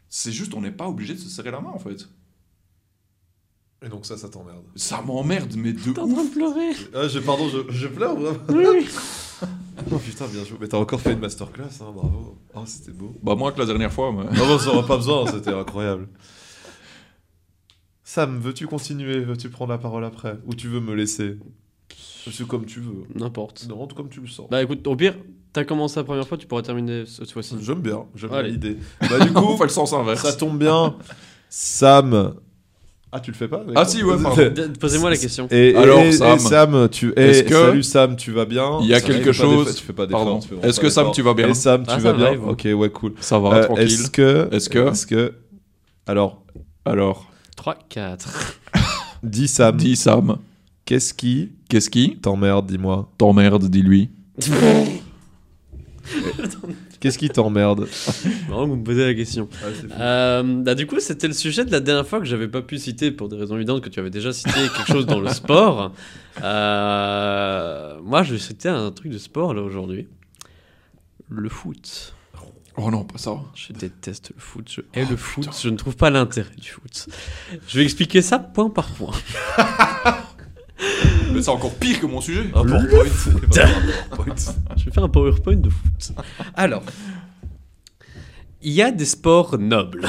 c'est 0.09 0.31
juste, 0.31 0.53
on 0.53 0.61
n'est 0.61 0.71
pas 0.71 0.87
obligé 0.87 1.13
de 1.15 1.19
se 1.19 1.29
serrer 1.29 1.51
la 1.51 1.59
main 1.59 1.71
en 1.73 1.79
fait. 1.79 2.07
Et 3.83 3.89
donc 3.89 4.05
ça, 4.05 4.17
ça 4.17 4.29
t'emmerde. 4.29 4.63
Ça 4.75 5.01
m'emmerde, 5.01 5.53
mais 5.57 5.73
de 5.73 5.79
T'es 5.79 5.99
en 5.99 6.07
train 6.07 6.23
de 6.23 6.29
pleurer. 6.29 6.71
Ah, 6.93 7.07
je, 7.07 7.19
pardon, 7.19 7.47
je, 7.49 7.71
je 7.71 7.87
pleure 7.87 8.15
vraiment. 8.15 8.37
Oui, 8.49 8.65
oui. 8.69 8.87
Oh 9.91 9.97
putain, 9.97 10.25
bien 10.27 10.43
joué. 10.45 10.57
Mais 10.61 10.69
t'as 10.69 10.77
encore 10.77 11.01
fait 11.01 11.11
une 11.11 11.19
masterclass, 11.19 11.81
hein, 11.81 11.91
bravo. 11.93 12.37
Oh, 12.55 12.61
c'était 12.65 12.93
beau. 12.93 13.13
Bah, 13.21 13.35
moins 13.35 13.51
que 13.51 13.59
la 13.59 13.65
dernière 13.65 13.91
fois, 13.91 14.09
mais. 14.13 14.23
Non, 14.35 14.47
bon, 14.47 14.57
ça 14.57 14.69
aura 14.69 14.87
pas 14.87 14.95
besoin, 14.95 15.27
c'était 15.27 15.51
incroyable. 15.51 16.07
Sam, 18.01 18.39
veux-tu 18.39 18.67
continuer? 18.67 19.19
Veux-tu 19.19 19.49
prendre 19.49 19.71
la 19.73 19.77
parole 19.77 20.05
après? 20.05 20.37
Ou 20.45 20.55
tu 20.55 20.69
veux 20.69 20.79
me 20.79 20.95
laisser? 20.95 21.37
C'est 22.31 22.47
comme 22.47 22.65
tu 22.65 22.79
veux. 22.79 23.03
N'importe. 23.15 23.67
Non, 23.67 23.85
comme 23.87 24.07
tu 24.09 24.21
le 24.21 24.27
sens. 24.27 24.49
Bah 24.49 24.63
écoute, 24.63 24.87
au 24.87 24.95
pire, 24.95 25.15
t'as 25.51 25.65
commencé 25.65 25.99
la 25.99 26.05
première 26.05 26.25
fois, 26.27 26.37
tu 26.37 26.47
pourras 26.47 26.61
terminer 26.61 27.05
cette 27.05 27.31
fois-ci. 27.31 27.57
J'aime 27.61 27.81
bien, 27.81 28.05
j'aime 28.15 28.29
bien 28.31 28.41
l'idée. 28.43 28.77
Bah, 29.01 29.19
du 29.19 29.33
coup, 29.33 29.43
on 29.43 29.57
fait 29.57 29.63
le 29.65 29.69
sens 29.69 29.91
inverse. 29.91 30.21
ça 30.21 30.33
tombe 30.33 30.57
bien. 30.57 30.95
Sam. 31.49 32.35
Ah, 33.17 33.19
tu 33.21 33.31
le 33.31 33.37
fais 33.37 33.47
pas 33.47 33.63
Ah, 33.75 33.85
si, 33.85 34.03
ouais, 34.03 34.21
pardon. 34.21 34.51
Posez-moi 34.79 35.09
la 35.09 35.15
question. 35.15 35.47
Et, 35.49 35.69
et- 35.69 35.75
Alors, 35.77 36.01
et 36.01 36.11
Sam. 36.11 36.37
Sam, 36.37 36.89
tu 36.91 37.13
es. 37.15 37.21
Est-ce 37.29 37.43
que- 37.43 37.53
Salut 37.67 37.83
Sam, 37.83 38.15
tu 38.17 38.31
vas 38.31 38.43
bien 38.43 38.79
Il 38.81 38.87
y 38.87 38.93
a 38.93 38.99
Ça 38.99 39.07
quelque 39.07 39.31
chose- 39.31 39.73
Tu 39.73 39.83
fais 39.85 39.93
pas 39.93 40.05
Pardon. 40.05 40.41
Est-ce 40.63 40.81
que 40.81 40.89
Sam, 40.89 41.11
tu 41.13 41.21
vas 41.21 41.33
bien 41.33 41.47
Et 41.47 41.53
Sam, 41.53 41.83
tu 41.83 41.91
Ah, 41.93 41.97
vas 41.97 42.11
bien 42.13 42.35
va, 42.35 42.51
Ok, 42.51 42.67
ouais, 42.75 42.89
cool. 42.89 43.13
Ça 43.21 43.39
va, 43.39 43.53
Euh, 43.55 43.63
tranquille. 43.63 43.83
Est-ce 43.85 44.09
que. 44.11 44.49
Est-ce 44.51 44.69
que- 44.69 44.89
Est-ce 44.91 45.07
que. 45.07 45.33
Alors, 46.07 46.43
Alors, 46.83 47.31
3, 47.55 47.75
4. 47.87 48.59
dis 49.23 49.47
Sam, 49.47 49.77
dis 49.77 49.95
Sam, 49.95 50.37
qu'est-ce 50.83 51.13
qui 51.13 51.53
qu'est-ce 51.69 51.89
qui 51.89 52.17
t'emmerde, 52.17 52.65
dis-moi? 52.67 53.09
t'emmerde, 53.17 53.69
dis-lui. 53.69 54.09
Qu'est-ce 57.05 57.19
qui 57.19 57.29
t'emmerde 57.29 57.87
Marrant 58.49 58.63
que 58.63 58.69
vous 58.69 58.77
me 58.77 58.83
posez 58.83 59.05
la 59.05 59.13
question. 59.13 59.47
Euh, 59.99 60.41
bah, 60.63 60.73
du 60.73 60.87
coup, 60.87 60.99
c'était 60.99 61.27
le 61.27 61.35
sujet 61.35 61.63
de 61.63 61.71
la 61.71 61.79
dernière 61.79 62.07
fois 62.07 62.17
que 62.17 62.25
j'avais 62.25 62.47
pas 62.47 62.63
pu 62.63 62.79
citer 62.79 63.11
pour 63.11 63.29
des 63.29 63.35
raisons 63.35 63.57
évidentes 63.57 63.83
que 63.83 63.89
tu 63.89 63.99
avais 63.99 64.09
déjà 64.09 64.33
cité 64.33 64.49
quelque 64.75 64.87
chose 64.87 65.05
dans 65.05 65.19
le 65.19 65.29
sport. 65.29 65.93
Euh, 66.41 67.99
moi, 68.01 68.23
je 68.23 68.33
vais 68.33 68.39
citer 68.39 68.69
un 68.69 68.89
truc 68.89 69.11
de 69.11 69.19
sport 69.19 69.53
là 69.53 69.61
aujourd'hui. 69.61 70.07
Le 71.29 71.47
foot. 71.47 72.15
Oh 72.75 72.89
non, 72.89 73.03
pas 73.03 73.19
ça. 73.19 73.35
Je 73.53 73.71
déteste 73.71 74.31
le 74.33 74.41
foot. 74.41 74.67
Je 74.67 74.81
hais 74.99 75.05
le 75.05 75.15
foot. 75.15 75.47
Je 75.61 75.69
ne 75.69 75.77
trouve 75.77 75.95
pas 75.95 76.09
l'intérêt 76.09 76.55
du 76.57 76.69
foot. 76.69 77.07
Je 77.67 77.77
vais 77.77 77.83
expliquer 77.83 78.23
ça 78.23 78.39
point 78.39 78.71
par 78.71 78.87
point. 78.87 79.13
Mais 81.35 81.41
c'est 81.41 81.49
encore 81.49 81.75
pire 81.75 81.99
que 81.99 82.05
mon 82.05 82.21
sujet. 82.21 82.49
Un 82.55 82.63
PowerPoint, 82.63 83.05
c'est 83.13 83.31
pas 83.33 83.65
un 83.65 83.69
PowerPoint. 84.15 84.35
Je 84.77 84.85
vais 84.85 84.91
faire 84.91 85.03
un 85.03 85.09
PowerPoint 85.09 85.55
de 85.57 85.69
foot. 85.69 86.13
Alors, 86.55 86.83
il 88.61 88.71
y 88.71 88.81
a 88.81 88.91
des 88.91 89.05
sports 89.05 89.57
nobles. 89.57 90.07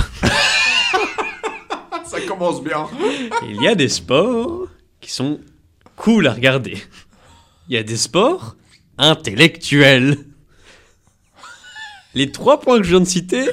Ça 2.04 2.20
commence 2.28 2.62
bien. 2.62 2.86
Il 3.48 3.60
y 3.60 3.68
a 3.68 3.74
des 3.74 3.88
sports 3.88 4.68
qui 5.00 5.10
sont 5.10 5.40
cool 5.96 6.28
à 6.28 6.32
regarder. 6.32 6.78
Il 7.68 7.74
y 7.74 7.78
a 7.78 7.82
des 7.82 7.96
sports 7.96 8.56
intellectuels. 8.96 10.16
Les 12.14 12.30
trois 12.30 12.60
points 12.60 12.78
que 12.78 12.84
je 12.84 12.90
viens 12.90 13.00
de 13.00 13.04
citer 13.04 13.46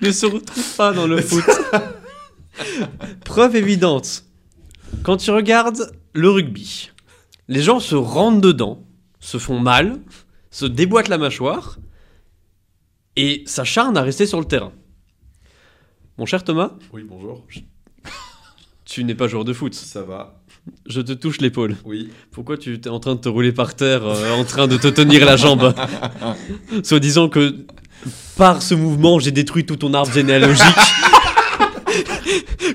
ne 0.00 0.10
se 0.12 0.24
retrouvent 0.24 0.76
pas 0.76 0.92
dans 0.92 1.06
le 1.06 1.16
foot. 1.20 1.44
Preuve 3.24 3.56
évidente. 3.56 4.24
Quand 5.02 5.16
tu 5.18 5.30
regardes 5.30 5.92
le 6.14 6.30
rugby, 6.30 6.90
les 7.48 7.62
gens 7.62 7.80
se 7.80 7.94
rendent 7.94 8.42
dedans, 8.42 8.84
se 9.20 9.38
font 9.38 9.58
mal, 9.58 10.00
se 10.50 10.66
déboîtent 10.66 11.08
la 11.08 11.18
mâchoire 11.18 11.78
et 13.16 13.42
s'acharnent 13.46 13.96
à 13.96 14.02
rester 14.02 14.26
sur 14.26 14.38
le 14.38 14.44
terrain. 14.46 14.72
Mon 16.18 16.26
cher 16.26 16.44
Thomas, 16.44 16.72
Oui, 16.92 17.04
bonjour. 17.08 17.44
tu 18.84 19.04
n'es 19.04 19.14
pas 19.14 19.28
joueur 19.28 19.44
de 19.44 19.52
foot. 19.52 19.74
Ça 19.74 20.02
va 20.02 20.40
Je 20.86 21.00
te 21.00 21.12
touche 21.12 21.40
l'épaule. 21.40 21.76
Oui. 21.84 22.10
Pourquoi 22.32 22.56
tu 22.58 22.74
es 22.74 22.88
en 22.88 23.00
train 23.00 23.14
de 23.14 23.20
te 23.20 23.28
rouler 23.28 23.52
par 23.52 23.74
terre, 23.74 24.04
euh, 24.04 24.34
en 24.34 24.44
train 24.44 24.66
de 24.66 24.76
te 24.76 24.88
tenir 24.88 25.24
la 25.24 25.36
jambe? 25.36 25.74
Soit 26.82 27.00
disant 27.00 27.28
que 27.28 27.64
par 28.36 28.62
ce 28.62 28.74
mouvement, 28.74 29.18
j'ai 29.18 29.30
détruit 29.32 29.64
tout 29.66 29.76
ton 29.76 29.94
arbre 29.94 30.12
généalogique. 30.12 30.64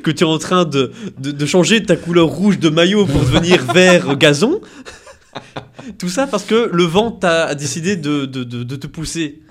que 0.03 0.11
tu 0.11 0.23
es 0.23 0.27
en 0.27 0.37
train 0.37 0.65
de, 0.65 0.91
de, 1.17 1.31
de 1.31 1.45
changer 1.45 1.83
ta 1.83 1.95
couleur 1.95 2.27
rouge 2.27 2.59
de 2.59 2.69
maillot 2.69 3.05
pour 3.05 3.21
devenir 3.21 3.63
vert 3.73 4.17
gazon. 4.17 4.61
Tout 5.97 6.09
ça 6.09 6.27
parce 6.27 6.43
que 6.43 6.69
le 6.71 6.83
vent 6.83 7.11
t'a 7.11 7.55
décidé 7.55 7.95
de, 7.95 8.25
de, 8.25 8.43
de, 8.43 8.75
te 8.75 8.87
pousser. 8.87 9.41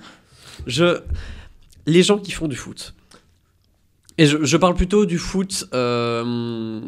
Je... 0.65 1.01
Les 1.85 2.03
gens 2.03 2.17
qui 2.17 2.31
font 2.31 2.47
du 2.47 2.55
foot. 2.55 2.93
Et 4.17 4.25
je, 4.25 4.43
je 4.43 4.57
parle 4.57 4.75
plutôt 4.75 5.05
du 5.05 5.17
foot 5.17 5.67
euh, 5.73 6.81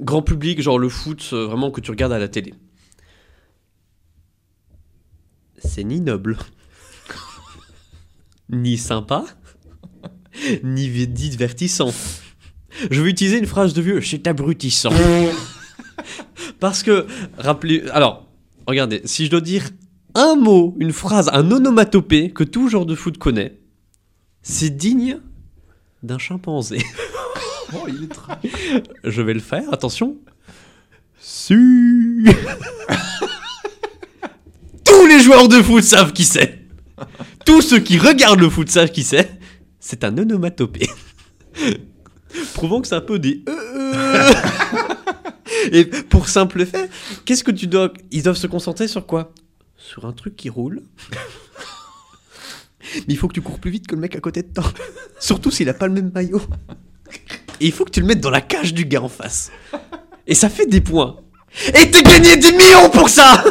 grand 0.00 0.22
public, 0.22 0.60
genre 0.60 0.78
le 0.78 0.88
foot 0.88 1.30
euh, 1.32 1.46
vraiment 1.46 1.70
que 1.70 1.80
tu 1.80 1.90
regardes 1.90 2.12
à 2.12 2.18
la 2.18 2.28
télé. 2.28 2.54
C'est 5.58 5.84
ni 5.84 6.00
noble, 6.00 6.36
ni 8.50 8.76
sympa, 8.76 9.24
ni 10.64 11.06
divertissant. 11.06 11.92
Je 12.90 13.02
vais 13.02 13.10
utiliser 13.10 13.38
une 13.38 13.46
phrase 13.46 13.74
de 13.74 13.82
vieux, 13.82 14.00
c'est 14.00 14.26
abrutissant. 14.26 14.92
Parce 16.60 16.82
que, 16.82 17.06
rappelez, 17.38 17.84
alors, 17.92 18.26
regardez, 18.66 19.02
si 19.04 19.26
je 19.26 19.30
dois 19.30 19.40
dire 19.40 19.64
un 20.14 20.36
mot, 20.36 20.74
une 20.78 20.92
phrase, 20.92 21.30
un 21.32 21.50
onomatopée 21.50 22.30
que 22.30 22.44
tout 22.44 22.68
genre 22.68 22.86
de 22.86 22.94
foot 22.94 23.18
connaît, 23.18 23.58
c'est 24.42 24.70
digne 24.70 25.18
d'un 26.02 26.18
chimpanzé. 26.18 26.78
Oh, 27.74 27.86
il 27.88 28.04
est 28.04 28.08
très. 28.08 28.34
Je 29.02 29.22
vais 29.22 29.32
le 29.32 29.40
faire, 29.40 29.62
attention. 29.72 30.18
Su. 31.18 32.26
Tous 34.84 35.06
les 35.06 35.20
joueurs 35.20 35.48
de 35.48 35.62
foot 35.62 35.82
savent 35.82 36.12
qui 36.12 36.24
c'est. 36.24 36.66
Tous 37.46 37.62
ceux 37.62 37.78
qui 37.78 37.96
regardent 37.96 38.40
le 38.40 38.50
foot 38.50 38.68
savent 38.68 38.90
qui 38.90 39.04
c'est. 39.04 39.40
C'est 39.80 40.04
un 40.04 40.18
onomatopée. 40.18 40.90
Prouvant 42.54 42.80
que 42.80 42.88
c'est 42.88 42.94
un 42.94 43.00
peu 43.00 43.18
des. 43.18 43.42
euh, 43.48 43.52
euh. 43.94 44.32
Et 45.72 45.84
pour 45.84 46.28
simple 46.28 46.64
fait, 46.66 46.90
qu'est-ce 47.24 47.44
que 47.44 47.50
tu 47.50 47.66
dois. 47.66 47.92
Ils 48.10 48.22
doivent 48.22 48.36
se 48.36 48.46
concentrer 48.46 48.88
sur 48.88 49.06
quoi? 49.06 49.32
Sur 49.76 50.06
un 50.06 50.12
truc 50.12 50.36
qui 50.36 50.48
roule. 50.48 50.82
Mais 52.94 53.14
il 53.14 53.16
faut 53.16 53.28
que 53.28 53.34
tu 53.34 53.42
cours 53.42 53.58
plus 53.58 53.70
vite 53.70 53.86
que 53.86 53.94
le 53.94 54.00
mec 54.00 54.16
à 54.16 54.20
côté 54.20 54.42
de 54.42 54.52
toi. 54.52 54.64
Surtout 55.20 55.50
s'il 55.50 55.68
a 55.68 55.74
pas 55.74 55.86
le 55.86 55.92
même 55.94 56.10
maillot. 56.14 56.42
Et 57.60 57.66
il 57.66 57.72
faut 57.72 57.84
que 57.84 57.90
tu 57.90 58.00
le 58.00 58.06
mettes 58.06 58.20
dans 58.20 58.30
la 58.30 58.40
cage 58.40 58.74
du 58.74 58.84
gars 58.84 59.02
en 59.02 59.08
face. 59.08 59.50
Et 60.26 60.34
ça 60.34 60.48
fait 60.48 60.66
des 60.66 60.80
points. 60.80 61.16
Et 61.68 61.90
t'es 61.90 62.02
gagné 62.02 62.36
des 62.36 62.52
millions 62.52 62.90
pour 62.90 63.08
ça 63.08 63.44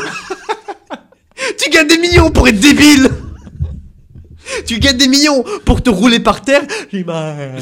Tu 1.58 1.70
gagnes 1.70 1.88
des 1.88 1.98
millions 1.98 2.30
pour 2.32 2.48
être 2.48 2.60
débile 2.60 3.10
Tu 4.66 4.80
gagnes 4.80 4.98
des 4.98 5.08
millions 5.08 5.44
pour 5.66 5.82
te 5.82 5.90
rouler 5.90 6.20
par 6.20 6.42
terre. 6.42 6.64
J'ai 6.92 7.04
mal. 7.04 7.58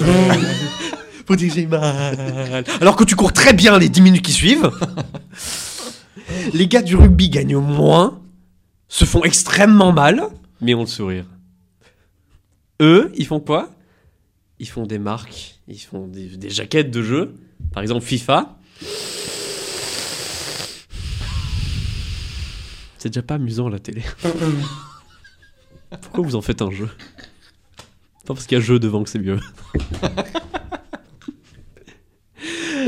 Faut 1.30 1.36
dire 1.36 1.50
que 1.50 1.54
j'ai 1.54 1.68
mal. 1.68 2.64
Alors 2.82 2.96
que 2.96 3.04
tu 3.04 3.16
cours 3.16 3.32
très 3.32 3.54
bien 3.54 3.78
les 3.78 3.88
10 3.88 4.02
minutes 4.02 4.26
qui 4.26 4.32
suivent. 4.32 4.72
Les 6.56 6.68
gars 6.68 6.82
du 6.82 6.96
rugby 6.96 7.30
gagnent 7.30 7.58
moins, 7.58 8.20
se 8.88 9.06
font 9.06 9.24
extrêmement 9.24 9.92
mal, 9.92 10.24
mais 10.60 10.74
ont 10.74 10.80
le 10.80 10.88
sourire. 10.88 11.26
Eux, 12.82 13.12
ils 13.16 13.28
font 13.28 13.40
quoi? 13.40 13.70
Ils 14.58 14.68
font 14.68 14.88
des 14.88 14.98
marques, 14.98 15.60
ils 15.68 15.78
font 15.78 16.08
des, 16.08 16.36
des 16.36 16.50
jaquettes 16.50 16.90
de 16.90 17.04
jeu. 17.04 17.36
Par 17.74 17.84
exemple, 17.84 18.04
FIFA. 18.04 18.58
C'est 22.98 23.10
déjà 23.10 23.22
pas 23.22 23.36
amusant 23.36 23.70
la 23.70 23.78
télé. 23.78 24.02
Pourquoi 26.02 26.24
vous 26.24 26.36
en 26.36 26.42
faites 26.42 26.64
un 26.64 26.72
jeu? 26.72 26.90
Pas 28.26 28.34
parce 28.34 28.48
qu'il 28.48 28.58
y 28.58 28.62
a 28.62 28.64
jeu 28.64 28.80
devant 28.80 29.04
que 29.04 29.12
c'est 29.12 29.20
mieux. 29.20 29.40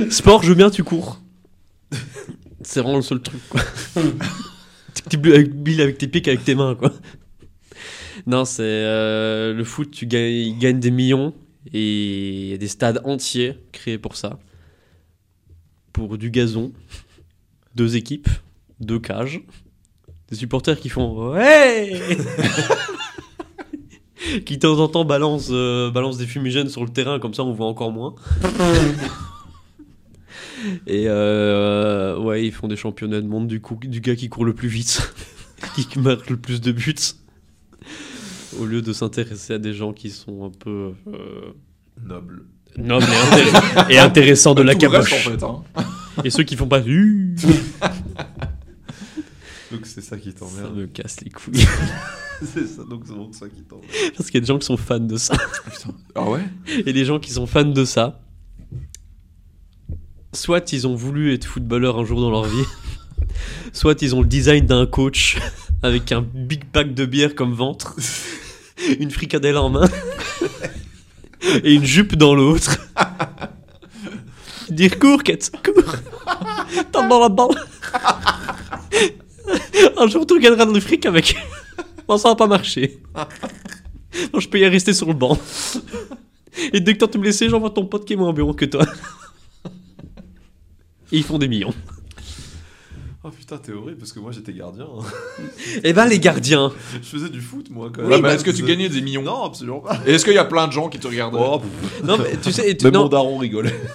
Sport, 0.09 0.43
je 0.43 0.49
veux 0.49 0.55
bien, 0.55 0.69
tu 0.69 0.83
cours. 0.83 1.21
C'est 2.61 2.81
vraiment 2.81 2.97
le 2.97 3.01
seul 3.01 3.21
truc, 3.21 3.41
quoi. 3.49 3.61
Tu 5.09 5.17
bill 5.17 5.81
avec 5.81 5.97
tes 5.97 6.07
pieds 6.07 6.21
qu'avec 6.21 6.43
tes 6.43 6.55
mains, 6.55 6.75
quoi. 6.75 6.91
Non, 8.27 8.45
c'est 8.45 8.61
euh, 8.63 9.53
le 9.53 9.63
foot, 9.63 9.89
tu 9.91 10.05
gagnes, 10.05 10.57
gagne 10.59 10.79
des 10.79 10.91
millions 10.91 11.33
et 11.73 12.29
il 12.29 12.47
y 12.49 12.53
a 12.53 12.57
des 12.57 12.67
stades 12.67 13.01
entiers 13.03 13.57
créés 13.71 13.97
pour 13.97 14.15
ça. 14.15 14.39
pour 15.93 16.17
du 16.17 16.29
gazon, 16.29 16.71
deux 17.75 17.95
équipes, 17.95 18.29
deux 18.79 18.99
cages, 18.99 19.41
des 20.29 20.35
supporters 20.35 20.79
qui 20.79 20.89
font 20.89 21.31
ouais, 21.31 21.99
qui 24.45 24.55
de 24.55 24.61
temps 24.61 24.79
en 24.79 24.87
temps 24.87 25.05
balancent, 25.05 25.49
euh, 25.51 25.91
balancent 25.91 26.17
des 26.17 26.27
fumigènes 26.27 26.69
sur 26.69 26.83
le 26.83 26.89
terrain 26.89 27.19
comme 27.19 27.33
ça 27.33 27.43
on 27.43 27.53
voit 27.53 27.67
encore 27.67 27.91
moins. 27.91 28.15
Et 30.87 31.05
euh, 31.07 32.17
ouais, 32.19 32.45
ils 32.45 32.51
font 32.51 32.67
des 32.67 32.75
championnats 32.75 33.21
de 33.21 33.27
monde 33.27 33.47
du 33.47 33.61
coup 33.61 33.77
du 33.81 34.01
gars 34.01 34.15
qui 34.15 34.29
court 34.29 34.45
le 34.45 34.53
plus 34.53 34.67
vite, 34.67 35.13
qui 35.75 35.99
marque 35.99 36.29
le 36.29 36.37
plus 36.37 36.61
de 36.61 36.71
buts, 36.71 36.95
au 38.59 38.65
lieu 38.65 38.81
de 38.81 38.93
s'intéresser 38.93 39.53
à 39.53 39.57
des 39.59 39.73
gens 39.73 39.93
qui 39.93 40.09
sont 40.09 40.45
un 40.45 40.51
peu 40.51 40.93
euh, 41.07 41.51
Noble. 42.05 42.45
nobles 42.77 43.05
et, 43.05 43.07
intéress- 43.07 43.89
et 43.91 43.97
intéressants 43.99 44.53
de 44.55 44.61
la 44.61 44.75
caboche. 44.75 45.13
en 45.13 45.17
fait, 45.17 45.43
hein. 45.43 45.63
Et 46.23 46.29
ceux 46.29 46.43
qui 46.43 46.55
font 46.55 46.67
pas 46.67 46.81
Donc 49.71 49.85
c'est 49.85 50.01
ça 50.01 50.17
qui 50.17 50.31
ça 50.31 50.39
t'emmerde. 50.39 50.75
me 50.75 50.85
casse 50.87 51.21
les 51.21 51.29
couilles. 51.29 51.65
c'est 52.43 52.67
ça, 52.67 52.83
donc 52.83 53.03
c'est 53.05 53.39
ça 53.39 53.47
qui 53.47 53.61
t'emmerde. 53.63 53.89
Parce 54.17 54.29
qu'il 54.29 54.35
y 54.35 54.37
a 54.39 54.41
des 54.41 54.47
gens 54.47 54.59
qui 54.59 54.65
sont 54.65 54.75
fans 54.77 54.99
de 54.99 55.15
ça. 55.15 55.33
Ah 56.13 56.29
ouais? 56.29 56.41
Et 56.85 56.91
les 56.91 57.05
gens 57.05 57.19
qui 57.19 57.31
sont 57.31 57.47
fans 57.47 57.63
de 57.63 57.85
ça, 57.85 58.19
soit 60.33 60.71
ils 60.73 60.87
ont 60.87 60.95
voulu 60.95 61.33
être 61.33 61.45
footballeurs 61.45 61.99
un 61.99 62.05
jour 62.05 62.21
dans 62.21 62.29
leur 62.29 62.45
vie, 62.45 62.65
soit 63.73 64.01
ils 64.01 64.15
ont 64.15 64.21
le 64.21 64.27
design 64.27 64.65
d'un 64.65 64.85
coach 64.85 65.37
avec 65.83 66.11
un 66.11 66.21
big 66.21 66.65
pack 66.65 66.93
de 66.93 67.05
bière 67.05 67.35
comme 67.35 67.53
ventre, 67.53 67.95
une 68.99 69.11
fricadelle 69.11 69.57
en 69.57 69.69
main 69.69 69.89
et 71.63 71.73
une 71.73 71.85
jupe 71.85 72.15
dans 72.15 72.35
l'autre. 72.35 72.77
Dire 74.69 74.99
cours, 74.99 75.23
Kate, 75.23 75.51
cours. 75.63 75.95
Tape 76.91 77.09
dans 77.09 77.19
la 77.19 77.29
balle. 77.29 77.49
Un 79.97 80.07
jour, 80.07 80.25
tu 80.25 80.39
gagneras 80.39 80.65
le 80.65 80.79
fric 80.79 81.05
avec. 81.05 81.35
Bon, 82.07 82.17
ça 82.17 82.29
va 82.29 82.35
pas 82.35 82.47
marcher. 82.47 83.01
Je 84.37 84.47
peux 84.47 84.59
y 84.59 84.67
rester 84.67 84.93
sur 84.93 85.07
le 85.07 85.13
banc. 85.13 85.37
Et 86.71 86.79
dès 86.79 86.95
que 86.95 87.03
t'as 87.03 87.17
me 87.17 87.23
laisser, 87.25 87.49
j'envoie 87.49 87.71
ton 87.71 87.85
pote 87.85 88.05
qui 88.05 88.13
est 88.13 88.15
moins 88.15 88.31
bon 88.31 88.53
que 88.53 88.65
toi. 88.65 88.85
Et 91.11 91.17
ils 91.17 91.23
font 91.23 91.37
des 91.37 91.47
millions. 91.47 91.73
Oh 93.23 93.29
putain, 93.29 93.57
t'es 93.57 93.71
horrible 93.71 93.97
parce 93.99 94.13
que 94.13 94.19
moi 94.19 94.31
j'étais 94.31 94.51
gardien. 94.51 94.85
hein. 94.85 95.03
Eh 95.83 95.93
ben, 95.93 96.07
les 96.07 96.17
gardiens. 96.17 96.71
Je 97.03 97.07
faisais 97.07 97.29
du 97.29 97.39
foot 97.39 97.67
moi 97.69 97.91
quand 97.93 98.01
Ouais, 98.01 98.09
même. 98.09 98.21
mais 98.23 98.29
est-ce 98.33 98.43
que 98.43 98.49
tu 98.49 98.63
gagnais 98.63 98.89
des 98.89 99.01
millions 99.01 99.21
Non, 99.21 99.43
absolument 99.43 99.79
pas. 99.79 99.99
Et 100.07 100.13
est-ce 100.13 100.25
qu'il 100.25 100.33
y 100.33 100.39
a 100.39 100.45
plein 100.45 100.65
de 100.67 100.71
gens 100.71 100.89
qui 100.89 100.97
te 100.97 101.05
regardent 101.07 101.35
Oh, 101.39 101.61
Non, 102.03 102.17
mais 102.17 102.35
tu 102.41 102.51
sais, 102.51 102.67
et 102.71 102.75
tu- 102.75 102.85
même 102.85 102.95
non. 102.95 103.03
mon 103.03 103.09
daron 103.09 103.37
rigolait. 103.37 103.75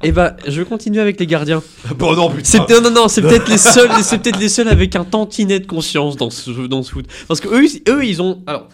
Eh 0.00 0.12
ben, 0.12 0.36
je 0.46 0.60
vais 0.60 0.64
continuer 0.68 1.00
avec 1.00 1.18
les 1.18 1.26
gardiens. 1.26 1.60
bon 1.96 2.14
non 2.14 2.30
putain. 2.30 2.44
C'est 2.44 2.70
non, 2.70 2.80
non, 2.82 2.90
non, 2.92 3.08
c'est 3.08 3.20
peut-être 3.22 3.48
les 3.48 3.58
seuls, 3.58 3.90
c'est 4.04 4.18
peut-être 4.18 4.38
les 4.38 4.48
seuls 4.48 4.68
avec 4.68 4.94
un 4.94 5.02
tantinet 5.04 5.58
de 5.58 5.66
conscience 5.66 6.16
dans 6.16 6.30
ce 6.30 6.52
jeu, 6.52 6.68
dans 6.68 6.84
ce 6.84 6.92
foot. 6.92 7.06
Parce 7.26 7.40
que 7.40 7.48
eux, 7.48 7.66
eux, 7.88 8.04
ils 8.04 8.22
ont, 8.22 8.40
alors, 8.46 8.68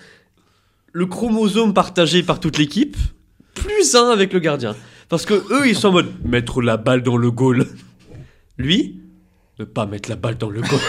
le 0.92 1.06
chromosome 1.06 1.72
partagé 1.72 2.22
par 2.22 2.40
toute 2.40 2.58
l'équipe, 2.58 2.96
plus 3.54 3.94
un 3.94 4.10
avec 4.10 4.34
le 4.34 4.38
gardien. 4.40 4.74
Parce 5.14 5.26
que 5.26 5.34
eux, 5.34 5.68
ils 5.68 5.76
sont 5.76 5.90
en 5.90 5.92
mode 5.92 6.12
mettre 6.24 6.60
la 6.60 6.76
balle 6.76 7.04
dans 7.04 7.16
le 7.16 7.30
goal. 7.30 7.68
Lui, 8.58 9.00
ne 9.60 9.64
pas 9.64 9.86
mettre 9.86 10.10
la 10.10 10.16
balle 10.16 10.36
dans 10.36 10.50
le 10.50 10.60
goal. 10.60 10.80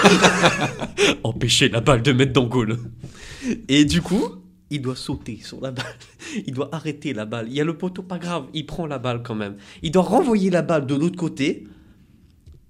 Empêcher 1.23 1.69
la 1.69 1.79
balle 1.79 2.01
de 2.01 2.11
mettre 2.11 2.33
dans 2.33 2.41
le 2.41 2.49
goal. 2.49 2.79
Et 3.67 3.85
du 3.85 4.01
coup, 4.01 4.23
il 4.71 4.81
doit 4.81 4.95
sauter 4.95 5.39
sur 5.43 5.61
la 5.61 5.69
balle. 5.69 5.85
Il 6.47 6.55
doit 6.55 6.73
arrêter 6.73 7.13
la 7.13 7.25
balle. 7.25 7.49
Il 7.49 7.53
y 7.53 7.61
a 7.61 7.63
le 7.63 7.77
poteau, 7.77 8.01
pas 8.01 8.17
grave, 8.17 8.45
il 8.55 8.65
prend 8.65 8.87
la 8.87 8.97
balle 8.97 9.21
quand 9.21 9.35
même. 9.35 9.57
Il 9.83 9.91
doit 9.91 10.01
renvoyer 10.01 10.49
la 10.49 10.63
balle 10.63 10.87
de 10.87 10.95
l'autre 10.95 11.17
côté 11.17 11.67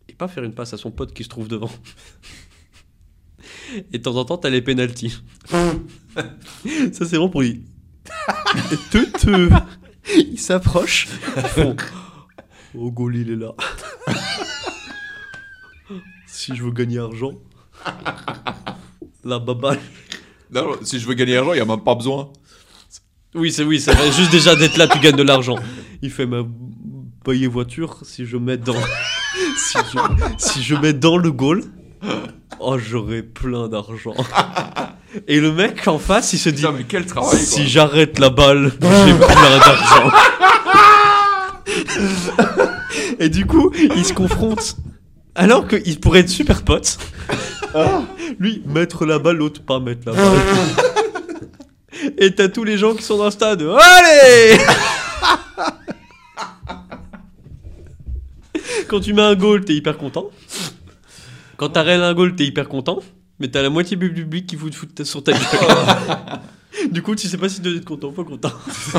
et 0.09 0.13
pas 0.13 0.27
faire 0.27 0.43
une 0.43 0.53
passe 0.53 0.73
à 0.73 0.77
son 0.77 0.91
pote 0.91 1.13
qui 1.13 1.23
se 1.23 1.29
trouve 1.29 1.47
devant. 1.47 1.71
Et 3.93 3.97
de 3.97 4.03
temps 4.03 4.17
en 4.17 4.25
temps, 4.25 4.37
t'as 4.37 4.49
les 4.49 4.61
pénalties. 4.61 5.19
Ça, 6.91 7.05
c'est 7.05 7.17
bon 7.17 7.29
pour 7.29 7.43
lui. 7.43 7.63
Te, 8.91 9.49
te. 10.05 10.11
Il 10.31 10.39
s'approche. 10.39 11.07
Ils 11.35 11.43
font, 11.43 11.75
Oh, 12.77 12.91
goal, 12.91 13.15
il 13.15 13.31
est 13.31 13.35
là. 13.37 13.53
si 16.27 16.53
je 16.55 16.61
veux 16.61 16.71
gagner 16.71 16.99
argent, 16.99 17.31
la 19.23 19.39
baballe. 19.39 19.79
Non, 20.51 20.63
non, 20.63 20.75
si 20.81 20.99
je 20.99 21.07
veux 21.07 21.13
gagner 21.13 21.37
argent, 21.37 21.53
il 21.53 21.55
n'y 21.55 21.61
a 21.61 21.65
même 21.65 21.83
pas 21.83 21.95
besoin. 21.95 22.33
Oui, 23.33 23.51
c'est 23.51 23.63
oui. 23.63 23.79
Juste 23.79 24.31
déjà 24.31 24.55
d'être 24.55 24.75
là, 24.77 24.87
tu 24.87 24.99
gagnes 24.99 25.15
de 25.15 25.23
l'argent. 25.23 25.55
Il 26.01 26.11
fait 26.11 26.25
ma 26.25 26.43
payer 27.23 27.47
voiture 27.47 27.99
si 28.03 28.25
je 28.25 28.35
mets 28.37 28.57
dans 28.57 28.75
si 29.57 29.77
je, 29.77 29.99
si 30.37 30.63
je 30.63 30.75
mets 30.75 30.93
dans 30.93 31.17
le 31.17 31.31
goal. 31.31 31.63
Oh, 32.59 32.77
j'aurai 32.77 33.23
plein 33.23 33.67
d'argent. 33.67 34.13
Et 35.27 35.39
le 35.39 35.51
mec 35.51 35.87
en 35.87 35.99
face, 35.99 36.33
il 36.33 36.39
se 36.39 36.49
dit 36.49 36.61
Putain, 36.63 36.73
mais 36.77 36.83
quel 36.87 37.05
travail 37.05 37.39
si 37.39 37.55
quoi. 37.57 37.65
j'arrête 37.65 38.19
la 38.19 38.29
balle, 38.29 38.71
j'ai 38.81 39.13
plein 39.13 39.59
d'argent. 39.59 40.11
Et 43.19 43.29
du 43.29 43.45
coup, 43.45 43.71
il 43.95 44.05
se 44.05 44.13
confronte. 44.13 44.75
Alors 45.35 45.67
qu'il 45.67 45.99
pourrait 45.99 46.21
être 46.21 46.29
super 46.29 46.63
pote. 46.63 46.97
Lui, 48.39 48.61
mettre 48.65 49.05
la 49.05 49.19
balle, 49.19 49.37
l'autre 49.37 49.61
pas 49.61 49.79
mettre 49.79 50.01
la 50.05 50.13
balle. 50.13 50.39
Et 52.17 52.33
t'as 52.35 52.47
tous 52.49 52.63
les 52.63 52.77
gens 52.77 52.93
qui 52.93 53.03
sont 53.03 53.17
dans 53.17 53.25
le 53.25 53.31
stade. 53.31 53.61
Allez 53.61 54.57
Quand 58.87 58.99
tu 58.99 59.13
mets 59.13 59.21
un 59.21 59.35
goal, 59.35 59.65
t'es 59.65 59.73
hyper 59.73 59.97
content. 59.97 60.29
Quand 61.57 61.69
t'arrêtes 61.69 62.01
un 62.01 62.13
goal, 62.13 62.35
t'es 62.35 62.45
hyper 62.45 62.67
content. 62.67 62.99
Mais 63.39 63.49
t'as 63.49 63.61
la 63.61 63.69
moitié 63.69 63.97
du 63.97 64.11
public 64.13 64.47
qui 64.47 64.55
fout 64.55 64.71
de 64.71 64.75
foot 64.75 65.03
sur 65.03 65.23
ta 65.23 65.33
gueule. 65.33 65.41
du 66.91 67.01
coup, 67.01 67.15
tu 67.15 67.27
sais 67.27 67.37
pas 67.37 67.49
si 67.49 67.57
tu 67.57 67.61
dois 67.63 67.73
être 67.73 67.85
content 67.85 68.07
ou 68.07 68.11
pas 68.11 68.23
content. 68.23 68.51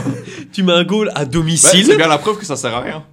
tu 0.53 0.63
mets 0.63 0.73
un 0.73 0.85
goal 0.85 1.09
à 1.11 1.21
Bah, 1.21 1.25
domicile. 1.25 1.87
c'est 1.87 1.97
bien 1.97 2.09
la 2.09 2.19
preuve 2.19 2.39
que 2.39 2.45
ça 2.47 2.57
sert 2.57 2.75
à 2.75 2.81
rien. 2.81 3.07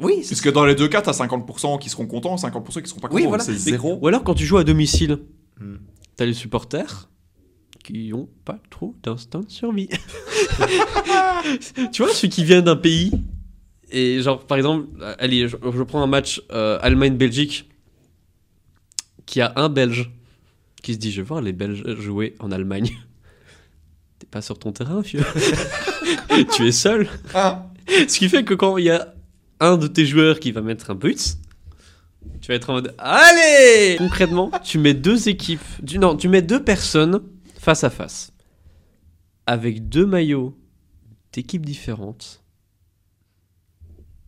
oui, 0.00 0.20
c'est 0.22 0.28
Puisque 0.28 0.52
dans 0.52 0.64
les 0.64 0.74
deux 0.74 0.88
cas, 0.88 1.02
t'as 1.02 1.12
50% 1.12 1.78
qui 1.78 1.90
seront 1.90 2.06
contents, 2.06 2.36
50% 2.36 2.82
qui 2.82 2.88
seront 2.88 3.00
pas 3.00 3.08
contents. 3.08 3.20
Oui, 3.20 3.26
voilà. 3.28 3.44
C'est 3.44 3.54
zéro. 3.54 3.98
Ou 4.00 4.08
alors 4.08 4.24
quand 4.24 4.34
tu 4.34 4.46
joues 4.46 4.58
à 4.58 4.64
domicile, 4.64 5.18
Hmm. 5.60 5.76
t'as 6.16 6.24
les 6.24 6.34
supporters 6.34 7.08
qui 7.84 8.10
ont 8.12 8.28
pas 8.44 8.58
trop 8.70 8.96
d'instinct 9.04 9.40
de 9.42 9.50
survie. 9.50 9.88
tu 11.92 12.02
vois, 12.02 12.12
ceux 12.12 12.28
qui 12.28 12.44
viennent 12.44 12.64
d'un 12.64 12.76
pays 12.76 13.12
et 13.90 14.20
genre 14.22 14.44
par 14.46 14.56
exemple, 14.58 14.86
euh, 15.00 15.14
allez, 15.18 15.48
je, 15.48 15.56
je 15.62 15.82
prends 15.82 16.02
un 16.02 16.06
match 16.06 16.42
euh, 16.50 16.78
Allemagne-Belgique 16.82 17.70
qui 19.26 19.40
a 19.40 19.52
un 19.56 19.68
Belge 19.68 20.10
qui 20.84 20.94
se 20.94 20.98
dit 20.98 21.10
je 21.10 21.22
vais 21.22 21.26
voir 21.26 21.40
les 21.40 21.52
Belges 21.52 21.82
jouer 21.98 22.36
en 22.38 22.52
Allemagne. 22.52 22.90
T'es 24.18 24.26
pas 24.30 24.42
sur 24.42 24.58
ton 24.58 24.70
terrain, 24.70 25.00
vieux. 25.00 25.24
tu 26.54 26.68
es 26.68 26.72
seul. 26.72 27.08
Ah. 27.34 27.66
Ce 27.88 28.18
qui 28.18 28.28
fait 28.28 28.44
que 28.44 28.54
quand 28.54 28.76
il 28.76 28.84
y 28.84 28.90
a 28.90 29.14
un 29.60 29.76
de 29.76 29.86
tes 29.86 30.06
joueurs 30.06 30.38
qui 30.38 30.52
va 30.52 30.60
mettre 30.60 30.90
un 30.90 30.94
but, 30.94 31.36
tu 32.40 32.48
vas 32.48 32.54
être 32.54 32.70
en 32.70 32.74
mode 32.74 32.94
Allez 32.98 33.96
Concrètement, 33.98 34.50
tu 34.62 34.78
mets 34.78 34.94
deux 34.94 35.28
équipes, 35.28 35.60
non, 35.98 36.16
tu 36.16 36.28
mets 36.28 36.42
deux 36.42 36.62
personnes 36.62 37.22
face 37.58 37.82
à 37.82 37.90
face, 37.90 38.32
avec 39.46 39.88
deux 39.88 40.06
maillots 40.06 40.56
d'équipes 41.32 41.64
différentes, 41.64 42.42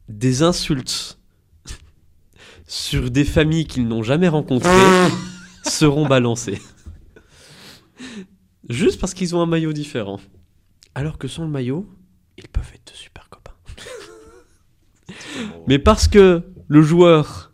des 0.08 0.42
insultes 0.42 1.18
sur 2.66 3.10
des 3.10 3.24
familles 3.24 3.66
qu'ils 3.66 3.86
n'ont 3.86 4.02
jamais 4.02 4.28
rencontrées 4.28 4.70
seront 5.68 6.06
balancées. 6.06 6.60
Juste 8.68 9.00
parce 9.00 9.14
qu'ils 9.14 9.34
ont 9.36 9.40
un 9.40 9.46
maillot 9.46 9.72
différent. 9.72 10.20
Alors 10.94 11.18
que 11.18 11.28
sans 11.28 11.44
le 11.44 11.50
maillot, 11.50 11.86
ils 12.36 12.48
peuvent 12.48 12.70
être 12.74 12.92
de 12.92 12.96
super 12.96 13.28
copains. 13.28 13.52
Mais 15.68 15.78
parce 15.78 16.08
que 16.08 16.42
le 16.68 16.82
joueur 16.82 17.52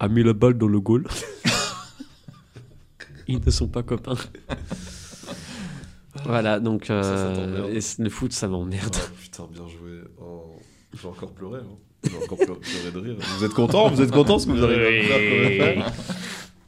a 0.00 0.08
mis 0.08 0.22
la 0.22 0.32
balle 0.32 0.56
dans 0.58 0.68
le 0.68 0.80
goal, 0.80 1.06
ils 3.28 3.40
ne 3.44 3.50
sont 3.50 3.68
pas 3.68 3.82
copains. 3.82 4.16
Voilà, 6.24 6.58
donc 6.60 6.86
Ça, 6.86 7.02
ça 7.02 7.08
euh, 7.10 7.34
t'emmerde. 7.36 7.70
et 7.76 7.80
c- 7.80 8.02
le 8.02 8.10
foot, 8.10 8.32
ça 8.32 8.48
m'emmerde. 8.48 8.96
Oh, 9.00 9.14
putain, 9.20 9.46
bien 9.52 9.68
joué. 9.68 10.00
Oh, 10.20 10.56
J'ai 11.00 11.06
encore 11.08 11.32
pleuré. 11.32 11.60
Hein. 11.60 11.76
J'ai 12.10 12.16
encore 12.16 12.38
pleuré, 12.38 12.58
pleuré 12.60 12.90
de 12.92 12.98
rire. 12.98 13.16
Vous 13.38 13.44
êtes 13.44 13.54
content 13.54 13.88
Vous 13.88 14.00
êtes 14.02 14.10
content 14.10 14.38
ce 14.38 14.46
que 14.46 14.52
vous 14.52 14.64
arrivez 14.64 15.00
à 15.00 15.74
faire 15.74 15.92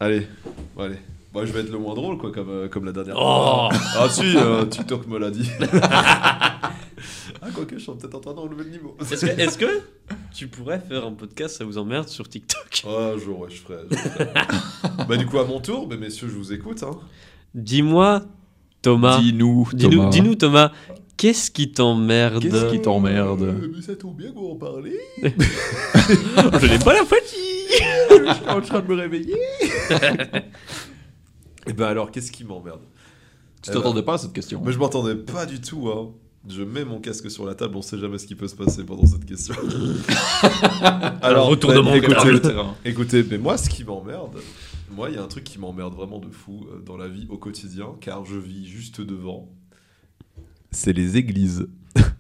Allez, 0.03 0.27
bon, 0.75 0.85
allez. 0.85 0.97
Moi, 1.35 1.45
je 1.45 1.53
vais 1.53 1.61
être 1.61 1.71
le 1.71 1.79
moins 1.79 1.95
drôle, 1.95 2.17
quoi, 2.17 2.33
comme, 2.33 2.49
euh, 2.49 2.69
comme 2.69 2.87
la 2.87 2.93
dernière 2.93 3.15
Oh 3.19 3.69
fois. 3.71 3.79
Ah 3.99 4.09
si, 4.09 4.35
euh, 4.35 4.65
TikTok 4.65 5.07
me 5.07 5.19
l'a 5.19 5.31
dit. 5.31 5.49
ah, 5.83 6.71
quoique, 7.55 7.77
je 7.77 7.83
suis 7.83 7.93
peut-être 7.93 8.15
en 8.15 8.21
train 8.21 8.33
d'enlever 8.33 8.65
le 8.65 8.71
niveau. 8.71 8.97
Est-ce 8.99 9.27
que, 9.27 9.41
est-ce 9.41 9.59
que 9.59 9.83
tu 10.35 10.49
pourrais 10.49 10.81
faire 10.81 11.05
un 11.05 11.13
podcast, 11.13 11.59
ça 11.59 11.65
vous 11.65 11.77
emmerde, 11.77 12.09
sur 12.09 12.27
TikTok? 12.29 12.83
Ah, 12.87 13.13
un 13.15 13.19
jour, 13.19 13.41
ouais, 13.41 13.51
je 13.51 13.61
ferai. 13.61 13.77
je 13.91 13.97
ferai. 13.97 14.29
bah, 15.09 15.17
du 15.19 15.27
coup, 15.27 15.39
à 15.39 15.45
mon 15.45 15.61
tour, 15.61 15.87
mais 15.89 15.99
messieurs, 15.99 16.29
je 16.29 16.35
vous 16.35 16.53
écoute. 16.53 16.83
Hein. 16.83 16.99
Dis-moi, 17.55 18.23
Thomas. 18.81 19.21
Dis-nous, 19.21 19.69
Dis-nous, 19.75 19.91
Thomas. 19.99 20.09
dis-nous, 20.11 20.35
Thomas, 20.35 20.73
Qu'est-ce 21.21 21.51
qui 21.51 21.71
t'emmerde 21.71 22.43
Qu'est-ce 22.43 22.71
qui 22.71 22.81
t'emmerde 22.81 23.43
Euh, 23.43 23.71
Mais 23.77 23.83
ça 23.83 23.95
tombe 23.95 24.17
bien 24.17 24.31
que 24.31 24.39
vous 24.39 24.53
en 24.53 24.57
parlez. 24.57 24.99
Je 25.23 26.67
n'ai 26.67 26.79
pas 26.79 26.95
la 26.95 27.05
fatigue 27.05 27.37
Je 28.11 28.33
suis 28.37 28.49
en 28.49 28.63
train 28.63 28.81
de 28.81 28.87
me 28.87 28.95
réveiller. 28.95 29.37
Et 31.67 31.75
ben 31.75 31.89
alors, 31.89 32.11
qu'est-ce 32.11 32.33
qui 32.33 32.43
m'emmerde 32.43 32.81
Tu 33.61 33.71
t'attendais 33.71 34.03
pas 34.03 34.15
à 34.15 34.19
cette 34.19 34.33
question 34.33 34.63
Mais 34.65 34.73
je 34.73 34.79
m'entendais 34.79 35.15
pas 35.15 35.45
du 35.45 35.61
tout. 35.61 35.91
Hein. 35.91 36.09
Je 36.49 36.63
mets 36.63 36.87
mon 36.87 37.01
casque 37.01 37.31
sur 37.31 37.45
la 37.45 37.55
table, 37.55 37.77
on 37.77 37.83
sait 37.83 37.99
jamais 37.99 38.17
ce 38.17 38.27
qui 38.27 38.35
peut 38.35 38.49
se 38.49 38.57
passer 38.57 38.83
pendant 38.85 39.05
cette 39.05 39.27
question. 39.27 39.55
alors, 41.21 41.49
retournement 41.49 41.93
de 41.93 41.97
écoutez, 41.99 42.33
le 42.33 42.41
terrain. 42.41 42.75
Écoutez, 42.83 43.27
mais 43.31 43.37
moi, 43.37 43.59
ce 43.59 43.69
qui 43.69 43.85
m'emmerde, 43.85 44.39
moi, 44.91 45.11
il 45.11 45.17
y 45.17 45.19
a 45.19 45.23
un 45.23 45.29
truc 45.29 45.45
qui 45.45 45.59
m'emmerde 45.59 45.93
vraiment 45.93 46.19
de 46.19 46.31
fou 46.31 46.67
euh, 46.73 46.81
dans 46.81 46.97
la 46.97 47.09
vie 47.09 47.27
au 47.29 47.37
quotidien, 47.37 47.89
car 48.01 48.25
je 48.25 48.39
vis 48.39 48.67
juste 48.67 49.03
devant. 49.03 49.51
C'est 50.71 50.93
les 50.93 51.17
églises. 51.17 51.67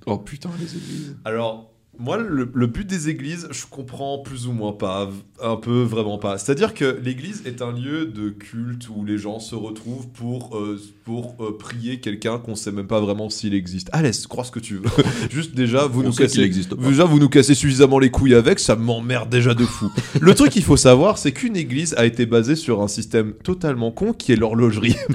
Oh 0.06 0.18
putain, 0.18 0.50
les 0.58 0.76
églises. 0.76 1.16
Alors, 1.24 1.70
moi, 2.00 2.16
le, 2.16 2.50
le 2.52 2.66
but 2.66 2.86
des 2.86 3.10
églises, 3.10 3.46
je 3.50 3.66
comprends 3.68 4.20
plus 4.20 4.46
ou 4.46 4.52
moins 4.52 4.72
pas, 4.72 5.10
un 5.42 5.56
peu 5.56 5.82
vraiment 5.82 6.16
pas. 6.16 6.38
C'est-à-dire 6.38 6.72
que 6.72 6.98
l'église 7.04 7.42
est 7.44 7.60
un 7.60 7.72
lieu 7.72 8.06
de 8.06 8.30
culte 8.30 8.88
où 8.88 9.04
les 9.04 9.18
gens 9.18 9.38
se 9.38 9.54
retrouvent 9.54 10.08
pour, 10.08 10.56
euh, 10.56 10.80
pour 11.04 11.36
euh, 11.40 11.58
prier 11.58 12.00
quelqu'un 12.00 12.38
qu'on 12.38 12.54
sait 12.54 12.72
même 12.72 12.86
pas 12.86 13.00
vraiment 13.00 13.28
s'il 13.28 13.52
existe. 13.52 13.90
Allez, 13.92 14.12
crois 14.30 14.44
ce 14.44 14.50
que 14.50 14.60
tu 14.60 14.76
veux. 14.76 14.88
Juste 15.30 15.54
déjà, 15.54 15.86
vous 15.86 16.00
On 16.00 16.04
nous 16.04 16.12
cassez, 16.14 16.40
existe 16.40 16.72
déjà, 16.74 17.04
vous 17.04 17.18
nous 17.18 17.28
cassez 17.28 17.54
suffisamment 17.54 17.98
les 17.98 18.10
couilles 18.10 18.34
avec, 18.34 18.60
ça 18.60 18.76
m'emmerde 18.76 19.28
déjà 19.28 19.52
de 19.52 19.66
fou. 19.66 19.90
Le 20.22 20.34
truc 20.34 20.52
qu'il 20.52 20.64
faut 20.64 20.78
savoir, 20.78 21.18
c'est 21.18 21.32
qu'une 21.32 21.56
église 21.56 21.94
a 21.98 22.06
été 22.06 22.24
basée 22.24 22.56
sur 22.56 22.80
un 22.80 22.88
système 22.88 23.34
totalement 23.44 23.90
con 23.90 24.14
qui 24.14 24.32
est 24.32 24.36
l'horlogerie. 24.36 24.96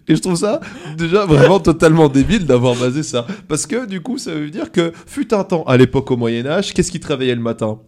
Et 0.08 0.16
je 0.16 0.20
trouve 0.20 0.37
ça 0.37 0.61
déjà 0.96 1.24
vraiment 1.24 1.61
totalement 1.61 2.08
débile 2.08 2.46
d'avoir 2.46 2.74
basé 2.74 3.02
ça. 3.02 3.26
Parce 3.48 3.66
que 3.66 3.87
du 3.87 4.00
coup, 4.00 4.18
ça 4.18 4.35
veut 4.35 4.50
dire 4.50 4.72
que 4.72 4.92
fut 5.06 5.32
un 5.32 5.44
temps, 5.44 5.64
à 5.64 5.76
l'époque 5.76 6.11
au 6.11 6.16
Moyen-Âge, 6.16 6.74
qu'est-ce 6.74 6.90
qui 6.90 7.00
travaillait 7.00 7.35
le 7.35 7.40
matin? 7.40 7.80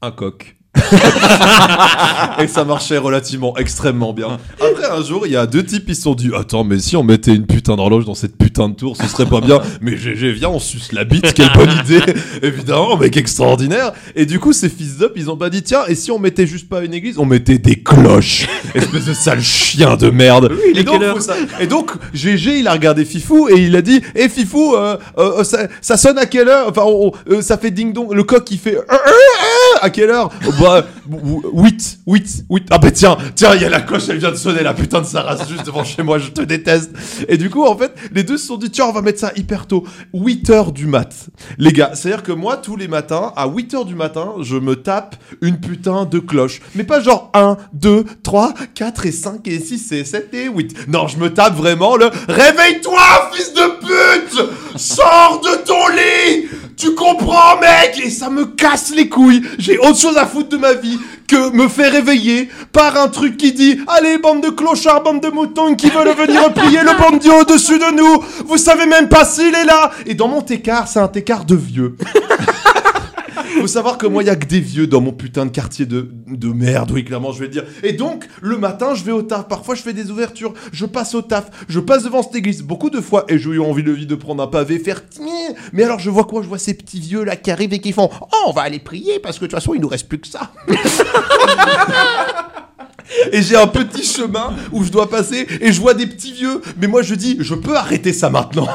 Un 0.00 0.10
coq. 0.10 0.56
et 2.38 2.46
ça 2.48 2.64
marchait 2.64 2.98
relativement 2.98 3.56
extrêmement 3.58 4.12
bien. 4.12 4.38
Après, 4.60 4.86
un 4.90 5.02
jour, 5.02 5.26
il 5.26 5.32
y 5.32 5.36
a 5.36 5.46
deux 5.46 5.64
types 5.64 5.86
qui 5.86 5.94
se 5.94 6.02
sont 6.02 6.14
dit 6.14 6.30
Attends, 6.36 6.64
mais 6.64 6.78
si 6.78 6.96
on 6.96 7.02
mettait 7.02 7.34
une 7.34 7.46
putain 7.46 7.76
d'horloge 7.76 8.04
dans 8.04 8.14
cette 8.14 8.36
putain 8.36 8.68
de 8.68 8.74
tour, 8.74 8.96
ce 8.96 9.06
serait 9.06 9.26
pas 9.26 9.40
bien. 9.40 9.60
Mais 9.80 9.96
GG, 9.96 10.32
viens, 10.32 10.48
on 10.48 10.58
suce 10.58 10.92
la 10.92 11.04
bite, 11.04 11.34
quelle 11.34 11.52
bonne 11.54 11.70
idée 11.84 12.00
Évidemment, 12.42 12.96
mec 12.96 13.16
extraordinaire. 13.16 13.92
Et 14.16 14.26
du 14.26 14.38
coup, 14.40 14.52
ces 14.52 14.68
fils 14.68 14.98
d'up, 14.98 15.12
ils 15.16 15.30
ont 15.30 15.36
pas 15.36 15.50
dit 15.50 15.62
Tiens, 15.62 15.82
et 15.88 15.94
si 15.94 16.10
on 16.10 16.18
mettait 16.18 16.46
juste 16.46 16.68
pas 16.68 16.82
une 16.82 16.94
église, 16.94 17.18
on 17.18 17.26
mettait 17.26 17.58
des 17.58 17.76
cloches 17.82 18.46
Espèce 18.74 19.04
de 19.06 19.12
sale 19.14 19.42
chien 19.42 19.96
de 19.96 20.10
merde 20.10 20.52
est 20.74 20.80
et, 20.80 20.84
donc, 20.84 21.20
ça- 21.20 21.36
et 21.60 21.66
donc, 21.66 21.90
GG, 22.14 22.58
il 22.60 22.68
a 22.68 22.72
regardé 22.72 23.04
Fifou 23.04 23.48
et 23.48 23.60
il 23.60 23.76
a 23.76 23.82
dit 23.82 24.00
Eh 24.14 24.28
Fifou, 24.28 24.74
euh, 24.74 24.96
euh, 25.18 25.44
ça, 25.44 25.68
ça 25.80 25.96
sonne 25.96 26.18
à 26.18 26.26
quelle 26.26 26.48
heure? 26.48 26.68
Enfin, 26.70 26.82
on- 26.86 27.12
euh, 27.30 27.42
ça 27.42 27.58
fait 27.58 27.70
ding 27.70 27.92
dong. 27.92 28.12
Le 28.12 28.24
coq, 28.24 28.50
il 28.50 28.58
fait 28.58 28.78
À 29.82 29.90
quelle 29.90 30.10
heure 30.10 30.30
Oh, 30.46 30.52
Bah, 30.60 30.86
8, 31.52 31.98
8, 32.06 32.44
8. 32.48 32.66
Ah, 32.70 32.78
bah 32.78 32.92
tiens, 32.92 33.18
tiens, 33.34 33.54
il 33.56 33.62
y 33.62 33.64
a 33.64 33.68
la 33.68 33.80
cloche, 33.80 34.04
elle 34.08 34.18
vient 34.18 34.30
de 34.30 34.36
sonner, 34.36 34.62
la 34.62 34.74
putain 34.74 35.00
de 35.00 35.06
sa 35.06 35.36
juste 35.48 35.66
devant 35.66 35.82
chez 35.82 36.04
moi, 36.04 36.18
je 36.18 36.28
te 36.30 36.40
déteste. 36.40 36.92
Et 37.28 37.36
du 37.36 37.50
coup, 37.50 37.64
en 37.64 37.76
fait, 37.76 37.92
les 38.12 38.22
deux 38.22 38.38
se 38.38 38.46
sont 38.46 38.56
dit 38.56 38.70
Tiens, 38.70 38.86
on 38.86 38.92
va 38.92 39.02
mettre 39.02 39.18
ça 39.18 39.32
hyper 39.34 39.66
tôt. 39.66 39.84
8 40.14 40.50
heures 40.50 40.72
du 40.72 40.86
mat. 40.86 41.12
Les 41.58 41.72
gars, 41.72 41.90
c'est-à-dire 41.94 42.22
que 42.22 42.30
moi, 42.30 42.58
tous 42.58 42.76
les 42.76 42.86
matins, 42.86 43.32
à 43.34 43.48
8 43.48 43.74
heures 43.74 43.84
du 43.84 43.96
matin, 43.96 44.34
je 44.40 44.56
me 44.56 44.76
tape 44.76 45.16
une 45.40 45.58
putain 45.58 46.04
de 46.04 46.20
cloche. 46.20 46.60
Mais 46.76 46.84
pas 46.84 47.00
genre 47.00 47.30
1, 47.34 47.56
2, 47.72 48.04
3, 48.22 48.54
4 48.74 49.06
et 49.06 49.12
5 49.12 49.48
et 49.48 49.58
6 49.58 49.92
et 49.92 50.04
7 50.04 50.32
et 50.34 50.48
8. 50.48 50.88
Non, 50.88 51.08
je 51.08 51.16
me 51.18 51.34
tape 51.34 51.56
vraiment 51.56 51.96
le 51.96 52.08
Réveille-toi, 52.28 53.30
fils 53.32 53.52
de 53.52 53.78
pute 53.80 54.48
Sors 54.76 55.40
de 55.42 55.64
ton 55.64 55.88
lit 55.88 56.48
Tu 56.76 56.94
comprends, 56.94 57.58
mec? 57.60 58.00
Et 58.04 58.10
ça 58.10 58.30
me 58.30 58.46
casse 58.46 58.92
les 58.94 59.08
couilles. 59.08 59.42
J'ai 59.58 59.78
autre 59.78 59.98
chose 59.98 60.16
à 60.16 60.26
foutre 60.26 60.50
de 60.50 60.56
ma 60.56 60.74
vie 60.74 60.98
que 61.28 61.50
me 61.50 61.68
faire 61.68 61.92
réveiller 61.92 62.48
par 62.72 62.96
un 62.96 63.08
truc 63.08 63.36
qui 63.36 63.52
dit 63.52 63.80
Allez, 63.86 64.18
bande 64.18 64.42
de 64.42 64.50
clochards, 64.50 65.02
bande 65.02 65.20
de 65.20 65.28
moutons 65.28 65.74
qui 65.74 65.90
veulent 65.90 66.14
venir 66.14 66.52
prier 66.54 66.80
le 66.82 66.96
bon 66.98 67.16
Dieu 67.16 67.32
au-dessus 67.32 67.78
de 67.78 67.96
nous 67.96 68.24
Vous 68.46 68.58
savez 68.58 68.86
même 68.86 69.08
pas 69.08 69.24
s'il 69.24 69.54
est 69.54 69.64
là 69.64 69.90
Et 70.06 70.14
dans 70.14 70.28
mon 70.28 70.42
técart, 70.42 70.88
c'est 70.88 71.00
un 71.00 71.08
técart 71.08 71.44
de 71.44 71.54
vieux. 71.54 71.96
Faut 73.62 73.68
savoir 73.68 73.96
que 73.96 74.08
moi, 74.08 74.24
il 74.24 74.26
y 74.26 74.28
a 74.28 74.34
que 74.34 74.44
des 74.44 74.58
vieux 74.58 74.88
dans 74.88 75.00
mon 75.00 75.12
putain 75.12 75.46
de 75.46 75.52
quartier 75.52 75.86
de, 75.86 76.10
de 76.26 76.48
merde, 76.48 76.90
oui, 76.90 77.04
clairement, 77.04 77.30
je 77.30 77.38
vais 77.38 77.48
dire. 77.48 77.62
Et 77.84 77.92
donc, 77.92 78.26
le 78.40 78.58
matin, 78.58 78.96
je 78.96 79.04
vais 79.04 79.12
au 79.12 79.22
taf. 79.22 79.46
Parfois, 79.46 79.76
je 79.76 79.82
fais 79.82 79.92
des 79.92 80.10
ouvertures. 80.10 80.52
Je 80.72 80.84
passe 80.84 81.14
au 81.14 81.22
taf. 81.22 81.48
Je 81.68 81.78
passe 81.78 82.02
devant 82.02 82.24
cette 82.24 82.34
église 82.34 82.62
beaucoup 82.64 82.90
de 82.90 83.00
fois 83.00 83.24
et 83.28 83.38
j'ai 83.38 83.50
eu 83.50 83.60
envie 83.60 83.84
de 83.84 83.92
de 83.94 84.14
prendre 84.16 84.42
un 84.42 84.48
pavé, 84.48 84.80
faire. 84.80 85.02
Mais 85.72 85.84
alors, 85.84 86.00
je 86.00 86.10
vois 86.10 86.24
quoi? 86.24 86.42
Je 86.42 86.48
vois 86.48 86.58
ces 86.58 86.74
petits 86.74 86.98
vieux 86.98 87.22
là 87.22 87.36
qui 87.36 87.52
arrivent 87.52 87.72
et 87.72 87.78
qui 87.78 87.92
font 87.92 88.10
Oh, 88.20 88.46
on 88.48 88.52
va 88.52 88.62
aller 88.62 88.80
prier 88.80 89.20
parce 89.20 89.38
que 89.38 89.44
de 89.44 89.50
toute 89.50 89.60
façon, 89.60 89.74
il 89.74 89.80
nous 89.80 89.86
reste 89.86 90.08
plus 90.08 90.18
que 90.18 90.26
ça. 90.26 90.50
Et 93.32 93.42
j'ai 93.42 93.56
un 93.56 93.66
petit 93.66 94.04
chemin 94.04 94.54
où 94.72 94.84
je 94.84 94.90
dois 94.90 95.08
passer 95.08 95.46
et 95.60 95.72
je 95.72 95.80
vois 95.80 95.94
des 95.94 96.06
petits 96.06 96.32
vieux. 96.32 96.60
Mais 96.80 96.86
moi 96.86 97.02
je 97.02 97.14
dis, 97.14 97.36
je 97.40 97.54
peux 97.54 97.76
arrêter 97.76 98.12
ça 98.12 98.30
maintenant. 98.30 98.68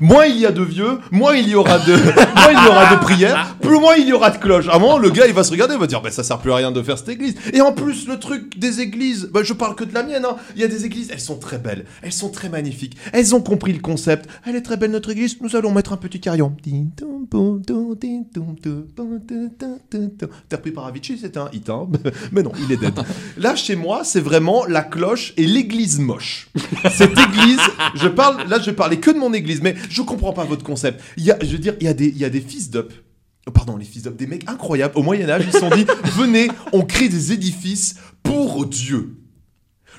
Moins 0.00 0.26
il 0.26 0.38
y 0.38 0.46
a 0.46 0.52
de 0.52 0.62
vieux, 0.62 0.98
moins 1.10 1.34
il 1.34 1.48
y 1.48 1.54
aura 1.54 1.78
de, 1.78 1.94
moins 1.94 2.52
il 2.52 2.64
y 2.64 2.68
aura 2.68 2.94
de 2.94 3.00
prières, 3.00 3.56
plus 3.60 3.78
moins 3.78 3.96
il 3.96 4.08
y 4.08 4.12
aura 4.12 4.30
de 4.30 4.38
cloches. 4.38 4.68
À 4.68 4.76
un 4.76 4.78
moment, 4.78 4.98
le 4.98 5.10
gars 5.10 5.26
il 5.26 5.34
va 5.34 5.44
se 5.44 5.50
regarder, 5.50 5.74
il 5.74 5.80
va 5.80 5.86
dire, 5.86 6.00
bah 6.00 6.10
ça 6.10 6.22
sert 6.22 6.38
plus 6.38 6.52
à 6.52 6.56
rien 6.56 6.70
de 6.70 6.82
faire 6.82 6.98
cette 6.98 7.08
église. 7.08 7.34
Et 7.52 7.60
en 7.60 7.72
plus, 7.72 8.06
le 8.06 8.18
truc 8.18 8.58
des 8.58 8.80
églises, 8.80 9.28
bah 9.32 9.40
je 9.42 9.52
parle 9.52 9.74
que 9.74 9.84
de 9.84 9.94
la 9.94 10.02
mienne. 10.02 10.24
Hein. 10.24 10.36
Il 10.54 10.60
y 10.60 10.64
a 10.64 10.68
des 10.68 10.84
églises, 10.84 11.08
elles 11.12 11.20
sont 11.20 11.38
très 11.38 11.58
belles, 11.58 11.84
elles 12.02 12.12
sont 12.12 12.30
très 12.30 12.48
magnifiques. 12.48 12.96
Elles 13.12 13.34
ont 13.34 13.40
compris 13.40 13.72
le 13.72 13.80
concept. 13.80 14.28
Elle 14.46 14.56
est 14.56 14.62
très 14.62 14.76
belle 14.76 14.90
notre 14.90 15.10
église. 15.10 15.36
Nous 15.40 15.56
allons 15.56 15.72
mettre 15.72 15.92
un 15.92 15.96
petit 15.96 16.20
carillon. 16.20 16.54
Repris 20.56 20.72
par 20.72 20.86
Avicii, 20.86 21.18
c'était 21.18 21.38
un 21.38 21.48
hit, 21.52 21.68
hein 21.70 21.88
mais 22.32 22.42
non, 22.42 22.52
il 22.58 22.72
est 22.72 22.76
dead. 22.76 22.94
Là, 23.36 23.54
chez 23.54 23.76
moi, 23.76 24.02
c'est 24.04 24.20
vraiment 24.20 24.64
la 24.66 24.82
cloche 24.82 25.34
et 25.36 25.46
l'église 25.46 25.98
moche. 25.98 26.50
Cette 26.90 27.18
église, 27.18 27.60
je 27.94 28.08
parle, 28.08 28.48
là, 28.48 28.58
je 28.60 28.70
parler 28.70 28.98
que 28.98 29.10
de 29.10 29.18
mon 29.18 29.32
église, 29.32 29.60
mais 29.62 29.74
je 29.88 30.02
comprends 30.02 30.32
pas 30.32 30.44
votre 30.44 30.64
concept. 30.64 31.02
Il 31.16 31.24
y 31.24 31.30
a, 31.30 31.38
je 31.40 31.48
veux 31.48 31.58
dire, 31.58 31.74
il 31.80 31.84
y 31.84 31.88
a 31.88 31.94
des, 31.94 32.08
il 32.08 32.18
y 32.18 32.24
a 32.24 32.30
des 32.30 32.40
fils 32.40 32.70
d'up. 32.70 32.92
oh, 33.46 33.50
Pardon, 33.50 33.76
les 33.76 33.84
fils 33.84 34.04
d'up, 34.04 34.16
des 34.16 34.26
mecs 34.26 34.48
incroyables. 34.48 34.96
Au 34.96 35.02
Moyen-Âge, 35.02 35.44
ils 35.46 35.52
se 35.52 35.60
sont 35.60 35.70
dit, 35.70 35.86
venez, 36.16 36.48
on 36.72 36.82
crée 36.82 37.08
des 37.08 37.32
édifices 37.32 37.96
pour 38.22 38.66
Dieu. 38.66 39.16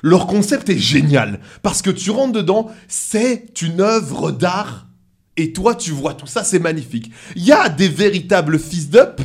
Leur 0.01 0.27
concept 0.27 0.69
est 0.69 0.77
génial, 0.77 1.41
parce 1.61 1.81
que 1.81 1.89
tu 1.89 2.09
rentres 2.09 2.31
dedans, 2.31 2.71
c'est 2.87 3.61
une 3.61 3.81
œuvre 3.81 4.31
d'art, 4.31 4.87
et 5.39 5.53
toi, 5.53 5.75
tu 5.75 5.91
vois 5.91 6.13
tout 6.13 6.27
ça, 6.27 6.43
c'est 6.43 6.59
magnifique. 6.59 7.11
Il 7.35 7.43
y 7.43 7.51
a 7.51 7.69
des 7.69 7.87
véritables 7.87 8.59
fils 8.59 8.89
d'up, 8.89 9.21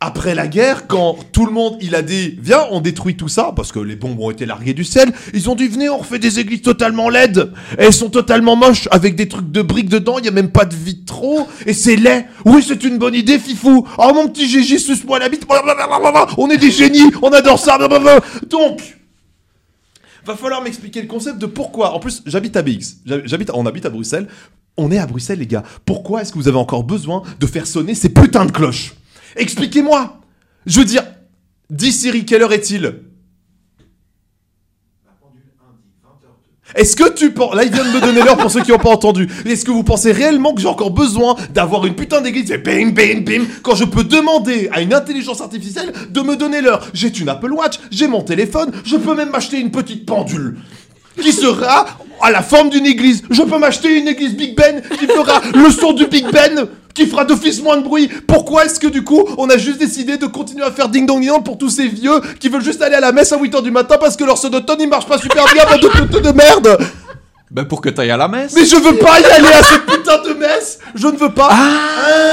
après 0.00 0.36
la 0.36 0.46
guerre, 0.46 0.86
quand 0.86 1.16
tout 1.32 1.44
le 1.44 1.50
monde, 1.50 1.76
il 1.80 1.96
a 1.96 2.02
dit, 2.02 2.38
viens, 2.40 2.66
on 2.70 2.80
détruit 2.80 3.16
tout 3.16 3.26
ça, 3.26 3.52
parce 3.56 3.72
que 3.72 3.80
les 3.80 3.96
bombes 3.96 4.20
ont 4.20 4.30
été 4.30 4.46
larguées 4.46 4.74
du 4.74 4.84
ciel, 4.84 5.12
ils 5.34 5.50
ont 5.50 5.56
dit, 5.56 5.66
venez, 5.66 5.88
on 5.88 5.98
refait 5.98 6.20
des 6.20 6.38
églises 6.38 6.62
totalement 6.62 7.08
laides. 7.08 7.52
Elles 7.78 7.92
sont 7.92 8.08
totalement 8.08 8.54
moches, 8.54 8.86
avec 8.92 9.16
des 9.16 9.26
trucs 9.26 9.50
de 9.50 9.60
briques 9.60 9.88
dedans, 9.88 10.18
il 10.18 10.24
y 10.24 10.28
a 10.28 10.32
même 10.32 10.52
pas 10.52 10.66
de 10.66 10.74
vitraux, 10.76 11.48
et 11.66 11.72
c'est 11.72 11.96
laid. 11.96 12.26
Oui, 12.44 12.64
c'est 12.66 12.84
une 12.84 12.98
bonne 12.98 13.16
idée, 13.16 13.40
fifou. 13.40 13.88
Oh, 13.98 14.12
mon 14.14 14.28
petit 14.28 14.48
Gégé, 14.48 14.78
suce-moi 14.78 15.18
la 15.18 15.28
bite. 15.28 15.44
On 16.36 16.48
est 16.48 16.58
des 16.58 16.70
génies, 16.70 17.10
on 17.20 17.30
adore 17.30 17.58
ça. 17.58 17.76
Donc, 18.48 18.97
va 20.24 20.36
falloir 20.36 20.62
m'expliquer 20.62 21.02
le 21.02 21.08
concept 21.08 21.38
de 21.38 21.46
pourquoi. 21.46 21.94
En 21.94 22.00
plus, 22.00 22.22
j'habite 22.26 22.56
à 22.56 22.62
BX. 22.62 22.98
J'habite, 23.24 23.50
on 23.54 23.66
habite 23.66 23.86
à 23.86 23.90
Bruxelles. 23.90 24.28
On 24.76 24.90
est 24.92 24.98
à 24.98 25.06
Bruxelles, 25.06 25.38
les 25.40 25.46
gars. 25.46 25.64
Pourquoi 25.84 26.22
est-ce 26.22 26.32
que 26.32 26.38
vous 26.38 26.48
avez 26.48 26.58
encore 26.58 26.84
besoin 26.84 27.22
de 27.40 27.46
faire 27.46 27.66
sonner 27.66 27.94
ces 27.94 28.10
putains 28.10 28.46
de 28.46 28.52
cloches? 28.52 28.94
Expliquez-moi 29.36 30.20
Je 30.66 30.78
veux 30.78 30.84
dire, 30.84 31.02
dis 31.70 31.92
Siri, 31.92 32.24
quelle 32.24 32.42
heure 32.42 32.52
est-il? 32.52 32.94
Est-ce 36.74 36.96
que 36.96 37.08
tu 37.12 37.32
penses... 37.32 37.54
Là, 37.54 37.64
il 37.64 37.72
vient 37.72 37.84
de 37.84 37.90
me 37.90 38.00
donner 38.00 38.22
l'heure 38.22 38.36
pour 38.36 38.50
ceux 38.50 38.62
qui 38.62 38.70
n'ont 38.70 38.78
pas 38.78 38.90
entendu. 38.90 39.28
Est-ce 39.44 39.64
que 39.64 39.70
vous 39.70 39.84
pensez 39.84 40.12
réellement 40.12 40.52
que 40.52 40.60
j'ai 40.60 40.68
encore 40.68 40.90
besoin 40.90 41.36
d'avoir 41.54 41.86
une 41.86 41.94
putain 41.94 42.20
d'église? 42.20 42.50
Et 42.50 42.58
bim, 42.58 42.90
bim, 42.90 43.20
bim, 43.20 43.44
quand 43.62 43.74
je 43.74 43.84
peux 43.84 44.04
demander 44.04 44.68
à 44.72 44.80
une 44.80 44.94
intelligence 44.94 45.40
artificielle 45.40 45.92
de 46.10 46.20
me 46.20 46.36
donner 46.36 46.60
l'heure. 46.60 46.86
J'ai 46.92 47.16
une 47.18 47.28
Apple 47.28 47.52
Watch, 47.52 47.74
j'ai 47.90 48.06
mon 48.06 48.22
téléphone, 48.22 48.72
je 48.84 48.96
peux 48.96 49.14
même 49.14 49.30
m'acheter 49.30 49.58
une 49.58 49.70
petite 49.70 50.06
pendule 50.06 50.56
qui 51.20 51.32
sera 51.32 51.86
à 52.20 52.30
la 52.30 52.42
forme 52.42 52.70
d'une 52.70 52.86
église. 52.86 53.22
Je 53.30 53.42
peux 53.42 53.58
m'acheter 53.58 53.96
une 53.98 54.08
église 54.08 54.34
Big 54.34 54.56
Ben 54.56 54.82
qui 54.98 55.06
fera 55.06 55.40
le 55.54 55.70
son 55.70 55.92
du 55.92 56.06
Big 56.06 56.26
Ben, 56.32 56.66
qui 56.94 57.06
fera 57.06 57.24
d'office 57.24 57.62
moins 57.62 57.76
de 57.76 57.82
bruit. 57.82 58.08
Pourquoi 58.26 58.64
est-ce 58.64 58.80
que 58.80 58.88
du 58.88 59.04
coup, 59.04 59.24
on 59.38 59.48
a 59.50 59.56
juste 59.56 59.78
décidé 59.78 60.16
de 60.16 60.26
continuer 60.26 60.64
à 60.64 60.72
faire 60.72 60.88
ding 60.88 61.06
dong 61.06 61.20
ding 61.20 61.42
pour 61.44 61.56
tous 61.58 61.70
ces 61.70 61.86
vieux 61.86 62.20
qui 62.40 62.48
veulent 62.48 62.64
juste 62.64 62.82
aller 62.82 62.96
à 62.96 63.00
la 63.00 63.12
messe 63.12 63.32
à 63.32 63.36
8h 63.38 63.62
du 63.62 63.70
matin 63.70 63.96
parce 64.00 64.16
que 64.16 64.24
leur 64.24 64.38
sonotone 64.38 64.78
il 64.80 64.88
marche 64.88 65.06
pas 65.06 65.18
super 65.18 65.44
bien, 65.52 65.64
bande 65.64 65.80
de 65.80 65.88
putes 65.88 66.22
de 66.24 66.32
merde 66.32 66.78
Ben 67.50 67.64
pour 67.64 67.80
que 67.80 67.88
t'ailles 67.88 68.10
à 68.10 68.16
la 68.16 68.28
messe. 68.28 68.52
Mais 68.54 68.64
je 68.66 68.76
veux 68.76 68.96
pas 68.96 69.20
y 69.20 69.24
aller 69.24 69.48
à 69.48 69.62
cette 69.62 69.86
putain 69.86 70.18
de 70.22 70.34
messe 70.34 70.80
Je 70.94 71.06
ne 71.06 71.16
veux 71.16 71.30
pas 71.32 71.48
Ah 71.50 72.27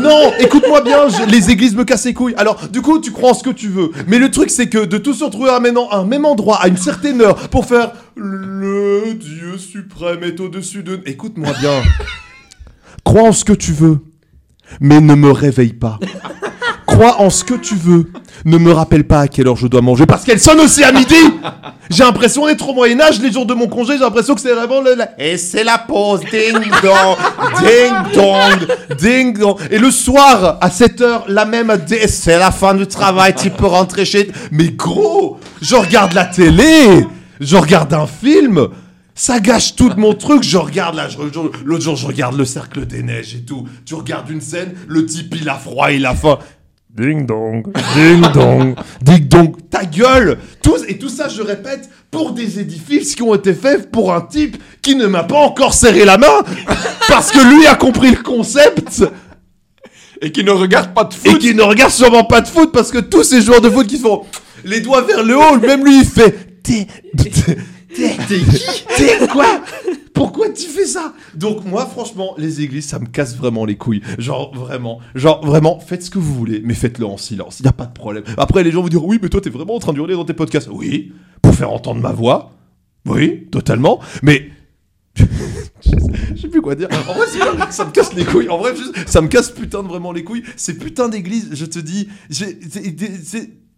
Non, 0.00 0.32
écoute-moi 0.38 0.80
bien, 0.82 1.08
je- 1.08 1.30
les 1.30 1.50
églises 1.50 1.74
me 1.74 1.84
cassent 1.84 2.04
les 2.06 2.14
couilles. 2.14 2.34
Alors, 2.36 2.68
du 2.68 2.80
coup, 2.82 2.98
tu 3.00 3.10
crois 3.12 3.30
en 3.30 3.34
ce 3.34 3.42
que 3.42 3.50
tu 3.50 3.68
veux. 3.68 3.90
Mais 4.08 4.18
le 4.18 4.30
truc, 4.30 4.50
c'est 4.50 4.68
que 4.68 4.84
de 4.84 4.98
tous 4.98 5.14
se 5.14 5.24
retrouver 5.24 5.50
à 5.50 5.56
un 5.56 5.60
même, 5.60 5.76
à 5.90 5.96
un 5.98 6.04
même 6.04 6.24
endroit, 6.24 6.58
à 6.62 6.68
une 6.68 6.76
certaine 6.76 7.20
heure, 7.20 7.36
pour 7.50 7.66
faire 7.66 7.92
Le 8.16 9.14
Dieu 9.14 9.58
suprême 9.58 10.22
est 10.22 10.40
au-dessus 10.40 10.82
de... 10.82 11.00
Écoute-moi 11.06 11.52
bien. 11.60 11.82
Crois 13.04 13.22
en 13.22 13.32
ce 13.32 13.44
que 13.44 13.52
tu 13.52 13.72
veux, 13.72 13.98
mais 14.80 15.00
ne 15.00 15.14
me 15.14 15.30
réveille 15.30 15.74
pas. 15.74 15.98
Crois 16.94 17.20
en 17.20 17.28
ce 17.28 17.42
que 17.42 17.54
tu 17.54 17.74
veux. 17.74 18.06
Ne 18.44 18.56
me 18.56 18.70
rappelle 18.70 19.04
pas 19.04 19.20
à 19.20 19.28
quelle 19.28 19.48
heure 19.48 19.56
je 19.56 19.66
dois 19.66 19.80
manger 19.80 20.06
parce 20.06 20.22
qu'elle 20.22 20.38
sonne 20.38 20.60
aussi 20.60 20.84
à 20.84 20.92
midi. 20.92 21.16
J'ai 21.90 22.04
l'impression 22.04 22.46
d'être 22.46 22.68
au 22.68 22.72
Moyen 22.72 23.00
Âge 23.00 23.20
les 23.20 23.32
jours 23.32 23.46
de 23.46 23.54
mon 23.54 23.66
congé. 23.66 23.94
J'ai 23.94 24.04
l'impression 24.04 24.36
que 24.36 24.40
c'est 24.40 24.54
vraiment 24.54 24.80
le. 24.80 24.96
Et 25.18 25.36
c'est 25.36 25.64
la 25.64 25.78
pause. 25.78 26.20
Ding 26.20 26.70
dong, 26.82 27.16
ding 27.58 28.14
dong, 28.14 28.96
ding 28.96 29.36
dong. 29.36 29.56
Et 29.72 29.78
le 29.78 29.90
soir 29.90 30.58
à 30.60 30.70
7 30.70 31.00
heures, 31.00 31.24
la 31.26 31.44
même. 31.44 31.72
C'est 32.06 32.38
la 32.38 32.52
fin 32.52 32.74
du 32.74 32.86
travail. 32.86 33.34
Tu 33.34 33.50
peux 33.50 33.66
rentrer 33.66 34.04
chez. 34.04 34.30
Mais 34.52 34.68
gros, 34.68 35.40
je 35.60 35.74
regarde 35.74 36.12
la 36.12 36.26
télé. 36.26 37.06
Je 37.40 37.56
regarde 37.56 37.92
un 37.92 38.06
film. 38.06 38.68
Ça 39.16 39.40
gâche 39.40 39.74
tout 39.74 39.92
mon 39.96 40.14
truc. 40.14 40.42
Je 40.42 40.58
regarde 40.58 40.94
là, 40.96 41.08
l'autre 41.64 41.84
jour, 41.84 41.96
je 41.96 42.06
regarde 42.06 42.36
le 42.36 42.44
cercle 42.44 42.86
des 42.86 43.02
neiges 43.02 43.34
et 43.34 43.42
tout. 43.42 43.66
Tu 43.84 43.94
regardes 43.94 44.28
une 44.28 44.40
scène, 44.40 44.74
le 44.88 45.06
type 45.06 45.34
il 45.40 45.48
a 45.48 45.54
froid, 45.54 45.92
il 45.92 46.04
a 46.04 46.14
faim. 46.14 46.38
Ding 46.96 47.26
dong, 47.26 47.64
ding 47.96 48.20
dong, 48.32 48.76
ding 49.02 49.26
dong. 49.26 49.56
Ta 49.68 49.84
gueule 49.84 50.38
Tous, 50.62 50.84
Et 50.86 50.96
tout 50.96 51.08
ça, 51.08 51.28
je 51.28 51.42
répète, 51.42 51.90
pour 52.12 52.30
des 52.30 52.60
édifices 52.60 53.16
qui 53.16 53.22
ont 53.22 53.34
été 53.34 53.52
faits 53.52 53.90
pour 53.90 54.14
un 54.14 54.20
type 54.20 54.56
qui 54.80 54.94
ne 54.94 55.06
m'a 55.08 55.24
pas 55.24 55.38
encore 55.38 55.74
serré 55.74 56.04
la 56.04 56.18
main 56.18 56.44
parce 57.08 57.32
que 57.32 57.40
lui 57.56 57.66
a 57.66 57.74
compris 57.74 58.12
le 58.12 58.22
concept 58.22 59.02
Et 60.22 60.30
qui 60.30 60.44
ne 60.44 60.52
regarde 60.52 60.94
pas 60.94 61.02
de 61.02 61.14
et 61.24 61.30
foot. 61.30 61.40
qui 61.40 61.52
ne 61.52 61.62
regarde 61.62 61.90
sûrement 61.90 62.24
pas 62.24 62.40
de 62.40 62.46
foot 62.46 62.70
parce 62.72 62.92
que 62.92 62.98
tous 62.98 63.24
ces 63.24 63.42
joueurs 63.42 63.60
de 63.60 63.70
foot 63.70 63.88
qui 63.88 63.98
font 63.98 64.22
les 64.64 64.80
doigts 64.80 65.02
vers 65.02 65.24
le 65.24 65.36
haut, 65.36 65.58
même 65.58 65.84
lui 65.84 65.98
il 65.98 66.04
fait 66.06 66.62
T'es. 67.94 68.16
Qui? 68.26 68.84
T'es 68.96 69.26
quoi? 69.28 69.62
Pourquoi 70.12 70.50
tu 70.50 70.66
fais 70.66 70.86
ça? 70.86 71.12
Donc 71.34 71.64
moi 71.64 71.86
franchement 71.86 72.34
les 72.38 72.60
églises 72.62 72.86
ça 72.86 72.98
me 72.98 73.06
casse 73.06 73.36
vraiment 73.36 73.64
les 73.64 73.76
couilles. 73.76 74.02
Genre 74.18 74.54
vraiment, 74.54 75.00
genre 75.14 75.44
vraiment 75.44 75.80
faites 75.80 76.02
ce 76.04 76.10
que 76.10 76.18
vous 76.18 76.34
voulez 76.34 76.60
mais 76.64 76.74
faites-le 76.74 77.06
en 77.06 77.16
silence. 77.16 77.60
Il 77.60 77.66
y 77.66 77.68
a 77.68 77.72
pas 77.72 77.86
de 77.86 77.92
problème. 77.92 78.24
Après 78.36 78.62
les 78.62 78.70
gens 78.70 78.82
vont 78.82 78.88
dire 78.88 79.04
oui 79.04 79.18
mais 79.22 79.28
toi 79.28 79.40
t'es 79.40 79.50
vraiment 79.50 79.74
en 79.74 79.80
train 79.80 79.92
de 79.92 79.98
hurler 79.98 80.14
dans 80.14 80.24
tes 80.24 80.34
podcasts. 80.34 80.68
Oui, 80.70 81.12
pour 81.42 81.54
faire 81.54 81.72
entendre 81.72 82.00
ma 82.00 82.12
voix. 82.12 82.52
Oui, 83.06 83.46
totalement. 83.50 84.00
Mais 84.22 84.50
je 85.16 86.40
sais 86.40 86.48
plus 86.48 86.62
quoi 86.62 86.74
dire. 86.74 86.88
En 87.08 87.12
vrai, 87.14 87.26
ça 87.70 87.84
me 87.84 87.90
casse 87.90 88.14
les 88.14 88.24
couilles. 88.24 88.48
En 88.48 88.58
vrai, 88.58 88.72
ça 89.06 89.20
me 89.20 89.28
casse 89.28 89.50
putain 89.50 89.82
de 89.82 89.88
vraiment 89.88 90.12
les 90.12 90.24
couilles. 90.24 90.42
Ces 90.56 90.76
putains 90.76 91.08
d'églises, 91.08 91.50
je 91.52 91.66
te 91.66 91.78
dis. 91.78 92.08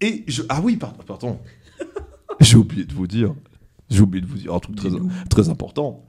Et 0.00 0.24
je. 0.28 0.42
Ah 0.48 0.60
oui, 0.62 0.76
pardon. 0.76 1.02
pardon. 1.06 1.38
J'ai 2.40 2.56
oublié 2.56 2.84
de 2.84 2.94
vous 2.94 3.06
dire. 3.06 3.34
J'ai 3.90 4.00
oublié 4.00 4.24
de 4.24 4.28
vous 4.30 4.36
dire 4.38 4.54
un 4.54 4.58
truc 4.58 4.76
très, 5.30 5.48
important. 5.48 6.04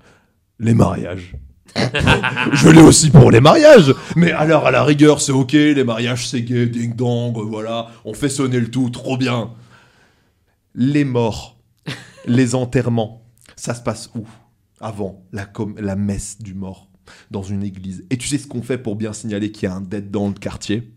Les 0.59 0.73
mariages. 0.73 1.35
je 1.75 2.69
l'ai 2.69 2.81
aussi 2.81 3.11
pour 3.11 3.29
les 3.29 3.41
mariages. 3.41 3.93
Mais 4.15 4.31
alors, 4.31 4.65
à 4.65 4.71
la 4.71 4.83
rigueur, 4.83 5.21
c'est 5.21 5.31
ok. 5.31 5.51
Les 5.53 5.83
mariages, 5.83 6.27
c'est 6.27 6.41
gay, 6.41 6.65
ding 6.67 6.95
dong, 6.95 7.37
voilà. 7.37 7.89
On 8.05 8.13
fait 8.13 8.29
sonner 8.29 8.59
le 8.59 8.71
tout, 8.71 8.89
trop 8.89 9.17
bien. 9.17 9.51
Les 10.73 11.05
morts, 11.05 11.59
les 12.25 12.55
enterrements, 12.55 13.23
ça 13.55 13.73
se 13.73 13.81
passe 13.81 14.09
où? 14.15 14.25
Avant 14.79 15.23
la, 15.31 15.45
com- 15.45 15.75
la 15.79 15.95
messe 15.95 16.39
du 16.39 16.53
mort, 16.53 16.89
dans 17.31 17.41
une 17.43 17.63
église. 17.63 18.05
Et 18.09 18.17
tu 18.17 18.27
sais 18.27 18.37
ce 18.37 18.47
qu'on 18.47 18.61
fait 18.61 18.77
pour 18.77 18.95
bien 18.95 19.11
signaler 19.13 19.51
qu'il 19.51 19.67
y 19.67 19.71
a 19.71 19.75
un 19.75 19.81
dead 19.81 20.09
dans 20.11 20.27
le 20.27 20.33
quartier? 20.35 20.93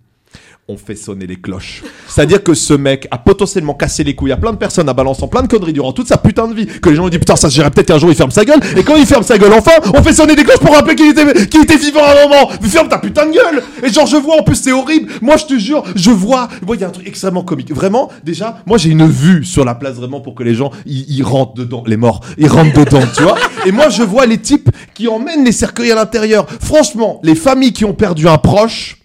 On 0.71 0.77
fait 0.77 0.95
sonner 0.95 1.27
les 1.27 1.37
cloches. 1.37 1.83
C'est-à-dire 2.07 2.43
que 2.45 2.55
ce 2.55 2.75
mec 2.75 3.09
a 3.11 3.19
potentiellement 3.19 3.75
cassé 3.75 4.05
les 4.05 4.15
couilles 4.15 4.31
à 4.33 4.37
plein 4.37 4.53
de 4.53 4.57
personnes 4.57 4.89
en 4.89 4.95
balançant 4.95 5.27
plein 5.27 5.43
de 5.43 5.49
conneries 5.49 5.73
durant 5.73 5.93
toute 5.93 6.07
sa 6.07 6.17
putain 6.17 6.47
de 6.47 6.55
vie. 6.55 6.67
Que 6.67 6.91
les 6.91 6.97
gens 6.97 7.07
ont 7.07 7.09
dit 7.09 7.19
putain 7.19 7.35
ça 7.35 7.51
se 7.51 7.61
peut-être 7.61 7.87
qu'un 7.87 7.99
jour 7.99 8.11
il 8.11 8.15
ferme 8.15 8.31
sa 8.31 8.45
gueule. 8.45 8.61
Et 8.77 8.85
quand 8.85 8.97
il 8.97 9.07
ferme 9.07 9.25
sa 9.25 9.37
gueule 9.37 9.53
enfin, 9.53 9.73
on 9.95 10.03
fait 10.03 10.13
sonner 10.13 10.37
des 10.37 10.45
cloches 10.45 10.61
pour 10.61 10.75
rappeler 10.75 10.95
qu'il 10.95 11.11
était, 11.11 11.47
qu'il 11.47 11.63
était 11.63 11.77
vivant 11.77 12.05
à 12.05 12.13
un 12.13 12.29
moment. 12.29 12.51
Ferme 12.63 12.89
ta 12.89 12.99
putain 12.99 13.27
de 13.27 13.33
gueule 13.33 13.63
Et 13.83 13.93
genre 13.93 14.07
je 14.07 14.17
vois 14.17 14.37
en 14.39 14.45
plus 14.45 14.55
c'est 14.55 14.71
horrible. 14.71 15.13
Moi 15.21 15.37
je 15.37 15.47
te 15.47 15.59
jure, 15.59 15.83
je 15.97 16.11
vois. 16.11 16.49
Moi 16.65 16.77
il 16.77 16.83
y 16.83 16.85
a 16.85 16.89
un 16.89 16.93
truc 16.93 17.09
extrêmement 17.09 17.43
comique. 17.43 17.73
Vraiment, 17.75 18.11
déjà, 18.23 18.63
moi 18.67 18.79
j'ai 18.79 18.91
une 18.91 19.09
vue 19.09 19.45
sur 19.45 19.65
la 19.65 19.75
place 19.75 19.97
vraiment 19.97 20.21
pour 20.21 20.37
que 20.37 20.45
les 20.45 20.55
gens 20.55 20.71
ils 20.87 21.23
rentrent 21.23 21.55
dedans. 21.55 21.83
Les 21.87 21.97
morts, 21.97 22.21
ils 22.39 22.47
rentrent 22.47 22.79
dedans, 22.79 23.03
tu 23.17 23.25
vois. 23.25 23.37
Et 23.67 23.73
moi 23.73 23.89
je 23.89 24.05
vois 24.05 24.25
les 24.27 24.39
types 24.39 24.71
qui 24.95 25.09
emmènent 25.09 25.45
les 25.45 25.53
cercueils 25.53 25.91
à 25.91 25.97
l'intérieur. 25.97 26.47
Franchement, 26.61 27.19
les 27.25 27.35
familles 27.35 27.73
qui 27.73 27.85
ont 27.85 27.95
perdu 27.95 28.29
un 28.29 28.39
proche, 28.39 29.00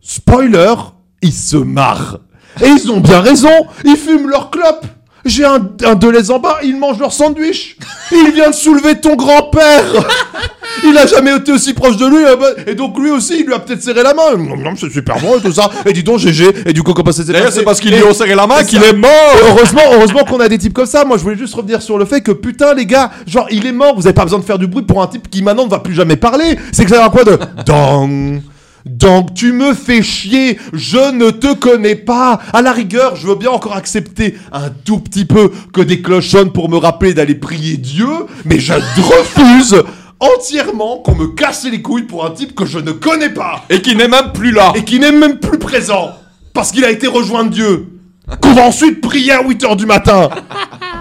spoiler, 0.00 0.74
ils 1.22 1.32
se 1.32 1.56
marrent. 1.56 2.18
Et 2.62 2.66
ils 2.68 2.90
ont 2.90 3.00
bien 3.00 3.20
raison, 3.20 3.50
ils 3.84 3.96
fument 3.96 4.28
leur 4.28 4.50
clope. 4.50 4.84
J'ai 5.24 5.44
un, 5.44 5.60
un 5.84 5.94
Deleuze 5.94 6.30
en 6.30 6.38
bas, 6.38 6.58
ils 6.64 6.76
mangent 6.78 6.98
leur 6.98 7.12
sandwich. 7.12 7.76
Il 8.12 8.32
vient 8.32 8.50
de 8.50 8.54
soulever 8.54 8.98
ton 9.00 9.14
grand-père. 9.14 9.84
Il 10.84 10.96
a 10.96 11.06
jamais 11.06 11.36
été 11.36 11.52
aussi 11.52 11.74
proche 11.74 11.96
de 11.96 12.06
lui. 12.06 12.24
euh, 12.24 12.36
bah, 12.36 12.46
Et 12.66 12.74
donc 12.74 12.98
lui 12.98 13.10
aussi, 13.10 13.40
il 13.40 13.46
lui 13.46 13.52
a 13.52 13.58
peut-être 13.58 13.82
serré 13.82 14.02
la 14.02 14.14
main. 14.14 14.36
Non, 14.36 14.74
c'est 14.76 14.90
super 14.90 15.18
bon 15.18 15.36
et 15.36 15.42
tout 15.42 15.52
ça. 15.52 15.68
Et 15.84 15.92
dis 15.92 16.02
donc, 16.04 16.18
GG. 16.18 16.62
Et 16.66 16.72
du 16.72 16.82
coup, 16.82 16.94
comment 16.94 17.12
ça 17.12 17.24
s'est 17.24 17.32
D'ailleurs, 17.32 17.52
c'est 17.52 17.64
parce 17.64 17.80
qu'ils 17.80 17.94
lui 17.94 18.02
ont 18.04 18.14
serré 18.14 18.34
la 18.34 18.46
main 18.46 18.62
qu'il 18.64 18.82
est 18.82 18.92
mort. 18.92 19.10
Heureusement, 19.50 19.82
heureusement 19.92 20.24
qu'on 20.24 20.40
a 20.40 20.48
des 20.48 20.56
types 20.56 20.72
comme 20.72 20.86
ça. 20.86 21.04
Moi, 21.04 21.18
je 21.18 21.24
voulais 21.24 21.36
juste 21.36 21.54
revenir 21.54 21.82
sur 21.82 21.98
le 21.98 22.04
fait 22.06 22.20
que 22.22 22.32
putain, 22.32 22.72
les 22.74 22.86
gars, 22.86 23.10
genre, 23.26 23.48
il 23.50 23.66
est 23.66 23.72
mort. 23.72 23.94
Vous 23.96 24.06
avez 24.06 24.14
pas 24.14 24.24
besoin 24.24 24.38
de 24.38 24.44
faire 24.44 24.58
du 24.58 24.66
bruit 24.68 24.84
pour 24.84 25.02
un 25.02 25.08
type 25.08 25.28
qui 25.28 25.42
maintenant 25.42 25.64
ne 25.66 25.70
va 25.70 25.80
plus 25.80 25.94
jamais 25.94 26.16
parler. 26.16 26.56
C'est 26.72 26.84
que 26.84 26.90
ça 26.90 27.04
a 27.04 27.10
quoi 27.10 27.24
de 27.24 27.38
dong. 27.66 28.40
Donc 28.86 29.34
tu 29.34 29.52
me 29.52 29.74
fais 29.74 30.02
chier, 30.02 30.58
je 30.72 31.12
ne 31.12 31.30
te 31.30 31.54
connais 31.54 31.94
pas. 31.96 32.40
À 32.52 32.62
la 32.62 32.72
rigueur, 32.72 33.16
je 33.16 33.26
veux 33.26 33.34
bien 33.34 33.50
encore 33.50 33.76
accepter 33.76 34.36
un 34.52 34.70
tout 34.84 34.98
petit 34.98 35.24
peu 35.24 35.50
que 35.72 35.80
des 35.80 36.00
cloches 36.02 36.28
sonnent 36.30 36.52
pour 36.52 36.68
me 36.68 36.76
rappeler 36.76 37.14
d'aller 37.14 37.34
prier 37.34 37.76
Dieu, 37.76 38.08
mais 38.44 38.58
je 38.58 38.72
refuse 38.74 39.82
entièrement 40.20 40.98
qu'on 40.98 41.14
me 41.14 41.28
casse 41.28 41.64
les 41.70 41.80
couilles 41.82 42.02
pour 42.02 42.24
un 42.24 42.30
type 42.30 42.54
que 42.54 42.66
je 42.66 42.78
ne 42.78 42.90
connais 42.92 43.30
pas 43.30 43.64
Et 43.70 43.80
qui 43.82 43.94
n'est 43.94 44.08
même 44.08 44.32
plus 44.32 44.50
là. 44.50 44.72
et 44.74 44.82
qui 44.84 44.98
n'est 44.98 45.12
même 45.12 45.38
plus 45.38 45.58
présent 45.58 46.10
parce 46.52 46.72
qu'il 46.72 46.84
a 46.84 46.90
été 46.90 47.06
rejoint 47.06 47.44
Dieu. 47.44 47.86
Qu'on 48.42 48.52
va 48.52 48.62
ensuite 48.62 49.00
prier 49.00 49.32
à 49.32 49.42
8h 49.42 49.76
du 49.76 49.86
matin. 49.86 50.28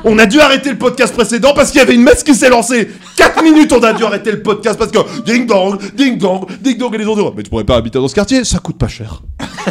On 0.09 0.17
a 0.19 0.25
dû 0.25 0.39
arrêter 0.39 0.69
le 0.71 0.77
podcast 0.77 1.13
précédent 1.13 1.53
parce 1.53 1.69
qu'il 1.71 1.79
y 1.79 1.81
avait 1.81 1.93
une 1.95 2.01
messe 2.03 2.23
qui 2.23 2.33
s'est 2.33 2.49
lancée. 2.49 2.87
4 3.17 3.43
minutes, 3.43 3.73
on 3.73 3.81
a 3.83 3.91
dû 3.91 4.03
arrêter 4.05 4.31
le 4.31 4.41
podcast 4.41 4.79
parce 4.79 4.89
que 4.91 4.99
ding 5.25 5.45
dong, 5.45 5.77
ding 5.95 6.17
dong, 6.17 6.45
ding 6.61 6.77
dong 6.77 6.95
et 6.95 6.97
les 6.97 7.05
autres. 7.05 7.33
Mais 7.35 7.43
tu 7.43 7.49
pourrais 7.49 7.65
pas 7.65 7.75
habiter 7.75 7.99
dans 7.99 8.07
ce 8.07 8.15
quartier, 8.15 8.43
ça 8.45 8.59
coûte 8.59 8.77
pas 8.77 8.87
cher. 8.87 9.21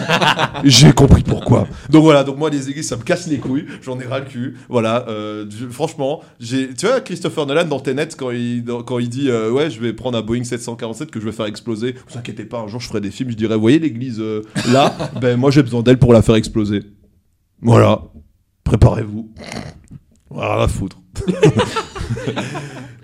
J'ai 0.65 0.93
compris 0.93 1.23
pourquoi. 1.23 1.67
Donc 1.89 2.03
voilà, 2.03 2.23
donc 2.23 2.37
moi 2.37 2.51
les 2.51 2.69
églises 2.69 2.87
ça 2.89 2.97
me 2.97 3.03
casse 3.03 3.27
les 3.29 3.39
couilles, 3.39 3.65
j'en 3.83 3.99
ai 3.99 4.05
ras 4.05 4.19
le 4.21 4.27
cul. 4.27 4.57
Voilà, 4.69 5.07
euh, 5.09 5.47
je- 5.49 5.67
franchement, 5.69 6.23
j'ai, 6.39 6.75
tu 6.75 6.87
vois 6.87 7.01
Christopher 7.01 7.47
Nolan 7.47 7.65
dans 7.65 7.81
Tenet 7.81 8.09
quand 8.19 8.31
il 8.31 8.63
dans- 8.63 8.83
quand 8.83 8.99
il 8.99 9.09
dit 9.09 9.31
euh, 9.31 9.51
ouais 9.51 9.71
je 9.71 9.81
vais 9.81 9.93
prendre 9.95 10.19
un 10.19 10.23
Boeing 10.23 10.45
747 10.45 11.11
que 11.11 11.19
je 11.19 11.25
vais 11.25 11.33
faire 11.33 11.47
exploser. 11.47 11.95
Vous 12.11 12.19
inquiétez 12.19 12.45
pas, 12.45 12.59
un 12.61 12.69
jour 12.69 12.81
je 12.81 12.89
ferai 12.89 13.01
des 13.01 13.11
films, 13.11 13.31
je 13.31 13.37
dirais 13.37 13.57
voyez 13.57 13.79
l'église 13.79 14.21
euh, 14.21 14.43
là, 14.71 14.95
ben 15.21 15.39
moi 15.39 15.51
j'ai 15.51 15.63
besoin 15.63 15.83
d'elle 15.83 15.99
pour 15.99 16.13
la 16.13 16.21
faire 16.23 16.35
exploser. 16.35 16.83
Voilà, 17.63 18.03
préparez-vous. 18.65 19.31
Voilà, 20.31 20.63
à 20.65 20.69
foutre. 20.69 20.99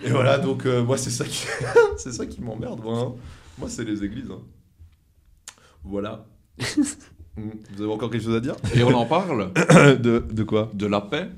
Et 0.05 0.11
voilà, 0.11 0.39
donc 0.39 0.67
euh, 0.67 0.83
moi 0.83 0.97
c'est 0.99 1.11
ça 1.11 1.25
qui 1.25 1.47
c'est 1.97 2.13
ça 2.13 2.27
qui 2.27 2.41
m'emmerde 2.43 2.81
moi. 2.83 2.99
hein. 3.01 3.13
Moi 3.59 3.69
c'est 3.69 3.85
les 3.85 4.03
églises. 4.05 4.31
hein. 4.31 4.41
Voilà. 5.85 6.25
Mm. 7.35 7.49
Vous 7.75 7.83
avez 7.85 7.93
encore 7.95 8.11
quelque 8.11 8.23
chose 8.25 8.35
à 8.37 8.41
dire? 8.41 8.57
Et 8.75 8.83
on 8.85 8.93
en 8.95 9.07
parle 9.07 9.53
de, 10.03 10.19
de 10.31 10.43
quoi? 10.43 10.71
De 10.75 10.85
la 10.87 11.01
paix. 11.01 11.31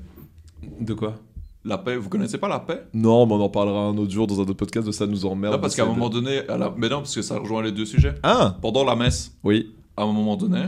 De 0.81 0.93
quoi? 0.93 1.15
La 1.63 1.77
paix, 1.77 1.95
vous 1.95 2.09
connaissez 2.09 2.37
pas 2.37 2.49
la 2.49 2.59
paix? 2.59 2.81
Non, 2.93 3.25
mais 3.25 3.31
on 3.35 3.39
en 3.39 3.47
parlera 3.47 3.79
un 3.79 3.97
autre 3.97 4.11
jour 4.11 4.27
dans 4.27 4.35
un 4.39 4.43
autre 4.43 4.51
podcast 4.55 4.85
de 4.85 4.91
ça 4.91 5.07
nous 5.07 5.25
emmerde. 5.25 5.53
Là, 5.53 5.57
parce 5.57 5.73
qu'à 5.73 5.83
un 5.83 5.85
moment 5.85 6.09
donné, 6.09 6.39
à 6.49 6.57
la... 6.57 6.73
mais 6.75 6.89
non, 6.89 6.97
parce 6.97 7.15
que 7.15 7.21
ça 7.21 7.39
rejoint 7.39 7.63
les 7.63 7.71
deux 7.71 7.85
sujets. 7.85 8.13
Ah 8.23 8.57
Pendant 8.61 8.83
la 8.83 8.97
messe, 8.97 9.37
Oui. 9.45 9.73
à 9.95 10.03
un 10.03 10.11
moment 10.11 10.35
donné, 10.35 10.63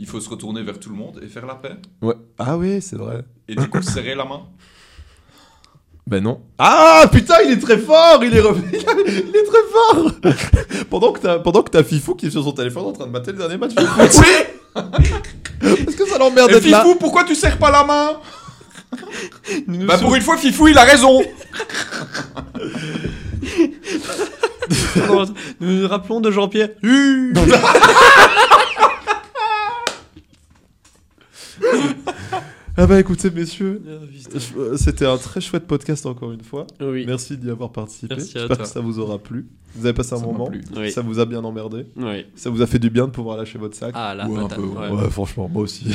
il 0.00 0.06
faut 0.06 0.18
se 0.18 0.30
retourner 0.30 0.62
vers 0.62 0.80
tout 0.80 0.88
le 0.88 0.96
monde 0.96 1.20
et 1.22 1.28
faire 1.28 1.44
la 1.46 1.54
paix. 1.54 1.76
Ouais. 2.00 2.14
Ah 2.38 2.56
oui, 2.56 2.80
c'est 2.80 2.96
vrai. 2.96 3.22
Et 3.46 3.54
du 3.54 3.68
coup, 3.68 3.82
serrer 3.82 4.14
la 4.14 4.24
main. 4.24 4.40
Ben 6.06 6.22
non. 6.22 6.40
Ah 6.58 7.04
putain, 7.12 7.34
il 7.44 7.52
est 7.52 7.60
très 7.60 7.76
fort, 7.76 8.24
il 8.24 8.34
est 8.34 8.40
revenu, 8.40 8.66
il 8.72 9.36
est 9.36 9.44
très 9.44 9.62
fort. 9.70 10.10
pendant 10.90 11.12
que 11.12 11.20
t'as 11.20 11.38
pendant 11.38 11.62
que 11.62 11.70
t'as 11.70 11.84
Fifou 11.84 12.14
qui 12.14 12.26
est 12.26 12.30
sur 12.30 12.42
son 12.42 12.52
téléphone 12.52 12.86
en 12.86 12.92
train 12.92 13.06
de 13.06 13.12
mater 13.12 13.32
le 13.32 13.38
dernier 13.38 13.58
match. 13.58 13.72
Oui 15.60 15.68
Est-ce 15.86 15.96
que 15.96 16.06
ça 16.06 16.16
l'emmerde 16.16 16.50
Et 16.50 16.54
d'être 16.54 16.70
là 16.70 16.82
Fifou, 16.82 16.94
pourquoi 16.94 17.24
tu 17.24 17.34
serres 17.34 17.58
pas 17.58 17.70
la 17.70 17.84
main? 17.84 18.20
Bah 19.86 19.98
pour 19.98 20.14
une 20.14 20.22
fois, 20.22 20.36
Fifou, 20.38 20.68
il 20.68 20.78
a 20.78 20.84
raison 20.84 21.20
Nous 25.60 25.82
nous 25.82 25.88
rappelons 25.88 26.20
de 26.20 26.30
Jean-Pierre. 26.30 26.70
Ah 32.82 32.86
bah 32.86 32.98
écoutez, 32.98 33.30
messieurs, 33.30 33.82
je- 34.34 34.76
c'était 34.78 35.04
un 35.04 35.18
très 35.18 35.42
chouette 35.42 35.66
podcast 35.66 36.06
encore 36.06 36.32
une 36.32 36.40
fois. 36.42 36.66
Oui. 36.80 37.04
Merci 37.06 37.36
d'y 37.36 37.50
avoir 37.50 37.72
participé. 37.72 38.14
J'espère 38.16 38.56
que 38.56 38.64
ça 38.64 38.80
vous 38.80 38.98
aura 38.98 39.18
plu. 39.18 39.46
Vous 39.76 39.84
avez 39.84 39.92
passé 39.92 40.14
un 40.14 40.16
Ça 40.16 40.24
moment. 40.26 40.50
Oui. 40.76 40.90
Ça 40.90 41.02
vous 41.02 41.18
a 41.20 41.26
bien 41.26 41.44
emmerdé. 41.44 41.84
Oui. 41.96 42.24
Ça 42.34 42.48
vous 42.48 42.62
a 42.62 42.66
fait 42.66 42.78
du 42.78 42.88
bien 42.88 43.06
de 43.06 43.10
pouvoir 43.12 43.36
lâcher 43.36 43.58
votre 43.58 43.76
sac. 43.76 43.92
Ah, 43.94 44.16
Ouais, 44.26 44.38
un 44.40 44.48
peu, 44.48 44.62
ouais. 44.62 44.88
Ouais, 44.88 45.10
franchement, 45.10 45.48
moi 45.52 45.62
aussi. 45.62 45.94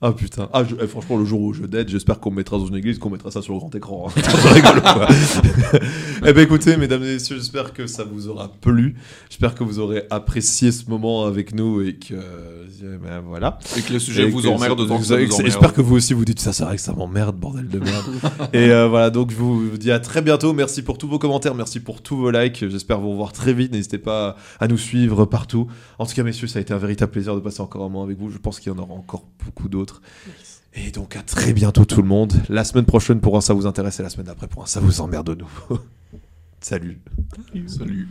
ah 0.00 0.12
putain. 0.12 0.48
Ah, 0.52 0.62
je- 0.64 0.76
eh, 0.80 0.86
franchement, 0.86 1.16
le 1.16 1.24
jour 1.24 1.40
où 1.40 1.52
je 1.52 1.64
date, 1.64 1.88
j'espère 1.88 2.20
qu'on 2.20 2.30
me 2.30 2.36
mettra 2.36 2.56
dans 2.56 2.66
une 2.66 2.76
église, 2.76 2.98
qu'on 2.98 3.10
mettra 3.10 3.30
ça 3.32 3.42
sur 3.42 3.52
le 3.54 3.58
grand 3.58 3.74
écran. 3.74 4.06
hein. 4.08 4.12
je 4.42 4.54
rigole 4.54 4.80
pas. 4.80 5.08
eh 6.26 6.32
ben 6.32 6.38
écoutez, 6.42 6.76
mesdames 6.76 7.02
et 7.02 7.14
messieurs, 7.14 7.36
j'espère 7.36 7.72
que 7.72 7.86
ça 7.88 8.04
vous 8.04 8.28
aura 8.28 8.48
plu. 8.60 8.94
J'espère 9.28 9.54
que 9.56 9.64
vous 9.64 9.78
aurez 9.80 10.04
apprécié 10.10 10.70
ce 10.70 10.88
moment 10.88 11.24
avec 11.24 11.52
nous 11.54 11.82
et 11.82 11.94
que. 11.94 12.14
euh, 12.14 12.98
ben, 13.02 13.22
voilà. 13.26 13.58
Et 13.76 13.80
que 13.82 13.92
le 13.92 13.98
sujet 13.98 14.22
Et 14.22 14.30
vous 14.30 14.46
emmerde 14.46 14.78
autant 14.80 14.98
que 14.98 15.04
ça. 15.04 15.16
J'espère 15.18 15.72
que 15.72 15.80
vous 15.80 15.96
aussi 15.96 16.14
vous 16.14 16.24
dites 16.24 16.38
ça, 16.40 16.52
c'est 16.52 16.64
vrai 16.64 16.76
que 16.76 16.82
ça 16.82 16.92
m'emmerde, 16.92 17.36
bordel 17.36 17.68
de 17.68 17.80
merde. 17.80 18.06
et 18.52 18.70
euh, 18.70 18.86
voilà, 18.88 19.10
donc 19.10 19.30
je 19.32 19.36
vous 19.36 19.76
dis 19.76 19.90
à 19.90 19.98
très 19.98 20.22
bientôt. 20.22 20.52
Merci 20.52 20.82
pour 20.82 20.98
tous 20.98 21.08
vos 21.08 21.18
commentaires, 21.18 21.56
merci 21.56 21.80
pour 21.80 22.02
tous 22.02 22.16
vos 22.16 22.30
likes. 22.30 22.68
J'espère 22.68 23.00
vous 23.00 23.10
revoir 23.10 23.32
très 23.32 23.52
vite. 23.52 23.72
N'hésitez 23.72 23.98
pas 23.98 24.36
à 24.60 24.68
nous 24.68 24.78
suivre 24.78 25.24
partout. 25.24 25.66
En 25.98 26.06
tout 26.06 26.14
cas, 26.14 26.22
messieurs, 26.22 26.46
ça 26.46 26.60
a 26.60 26.62
été 26.62 26.72
un 26.72 26.78
véritable 26.78 27.10
plaisir 27.10 27.34
de 27.34 27.40
passer 27.40 27.60
encore 27.62 27.82
un 27.82 27.88
moment 27.88 28.04
avec 28.04 28.16
vous. 28.18 28.30
Je 28.30 28.38
pense 28.38 28.60
qu'il 28.60 28.72
y 28.72 28.74
en 28.74 28.78
aura 28.78 28.94
encore 28.94 29.24
beaucoup 29.44 29.68
d'autres. 29.68 29.87
Et 30.74 30.90
donc 30.90 31.16
à 31.16 31.22
très 31.22 31.52
bientôt 31.52 31.84
tout 31.84 32.02
le 32.02 32.08
monde. 32.08 32.32
La 32.48 32.64
semaine 32.64 32.84
prochaine 32.84 33.20
pour 33.20 33.36
un 33.36 33.40
ça 33.40 33.54
vous 33.54 33.66
intéresse 33.66 34.00
et 34.00 34.02
la 34.02 34.10
semaine 34.10 34.26
d'après 34.26 34.46
pour 34.46 34.62
un 34.62 34.66
ça 34.66 34.80
vous 34.80 35.00
emmerde 35.00 35.28
de 35.28 35.34
nouveau. 35.34 35.80
Salut. 36.60 37.00
Salut. 37.66 38.08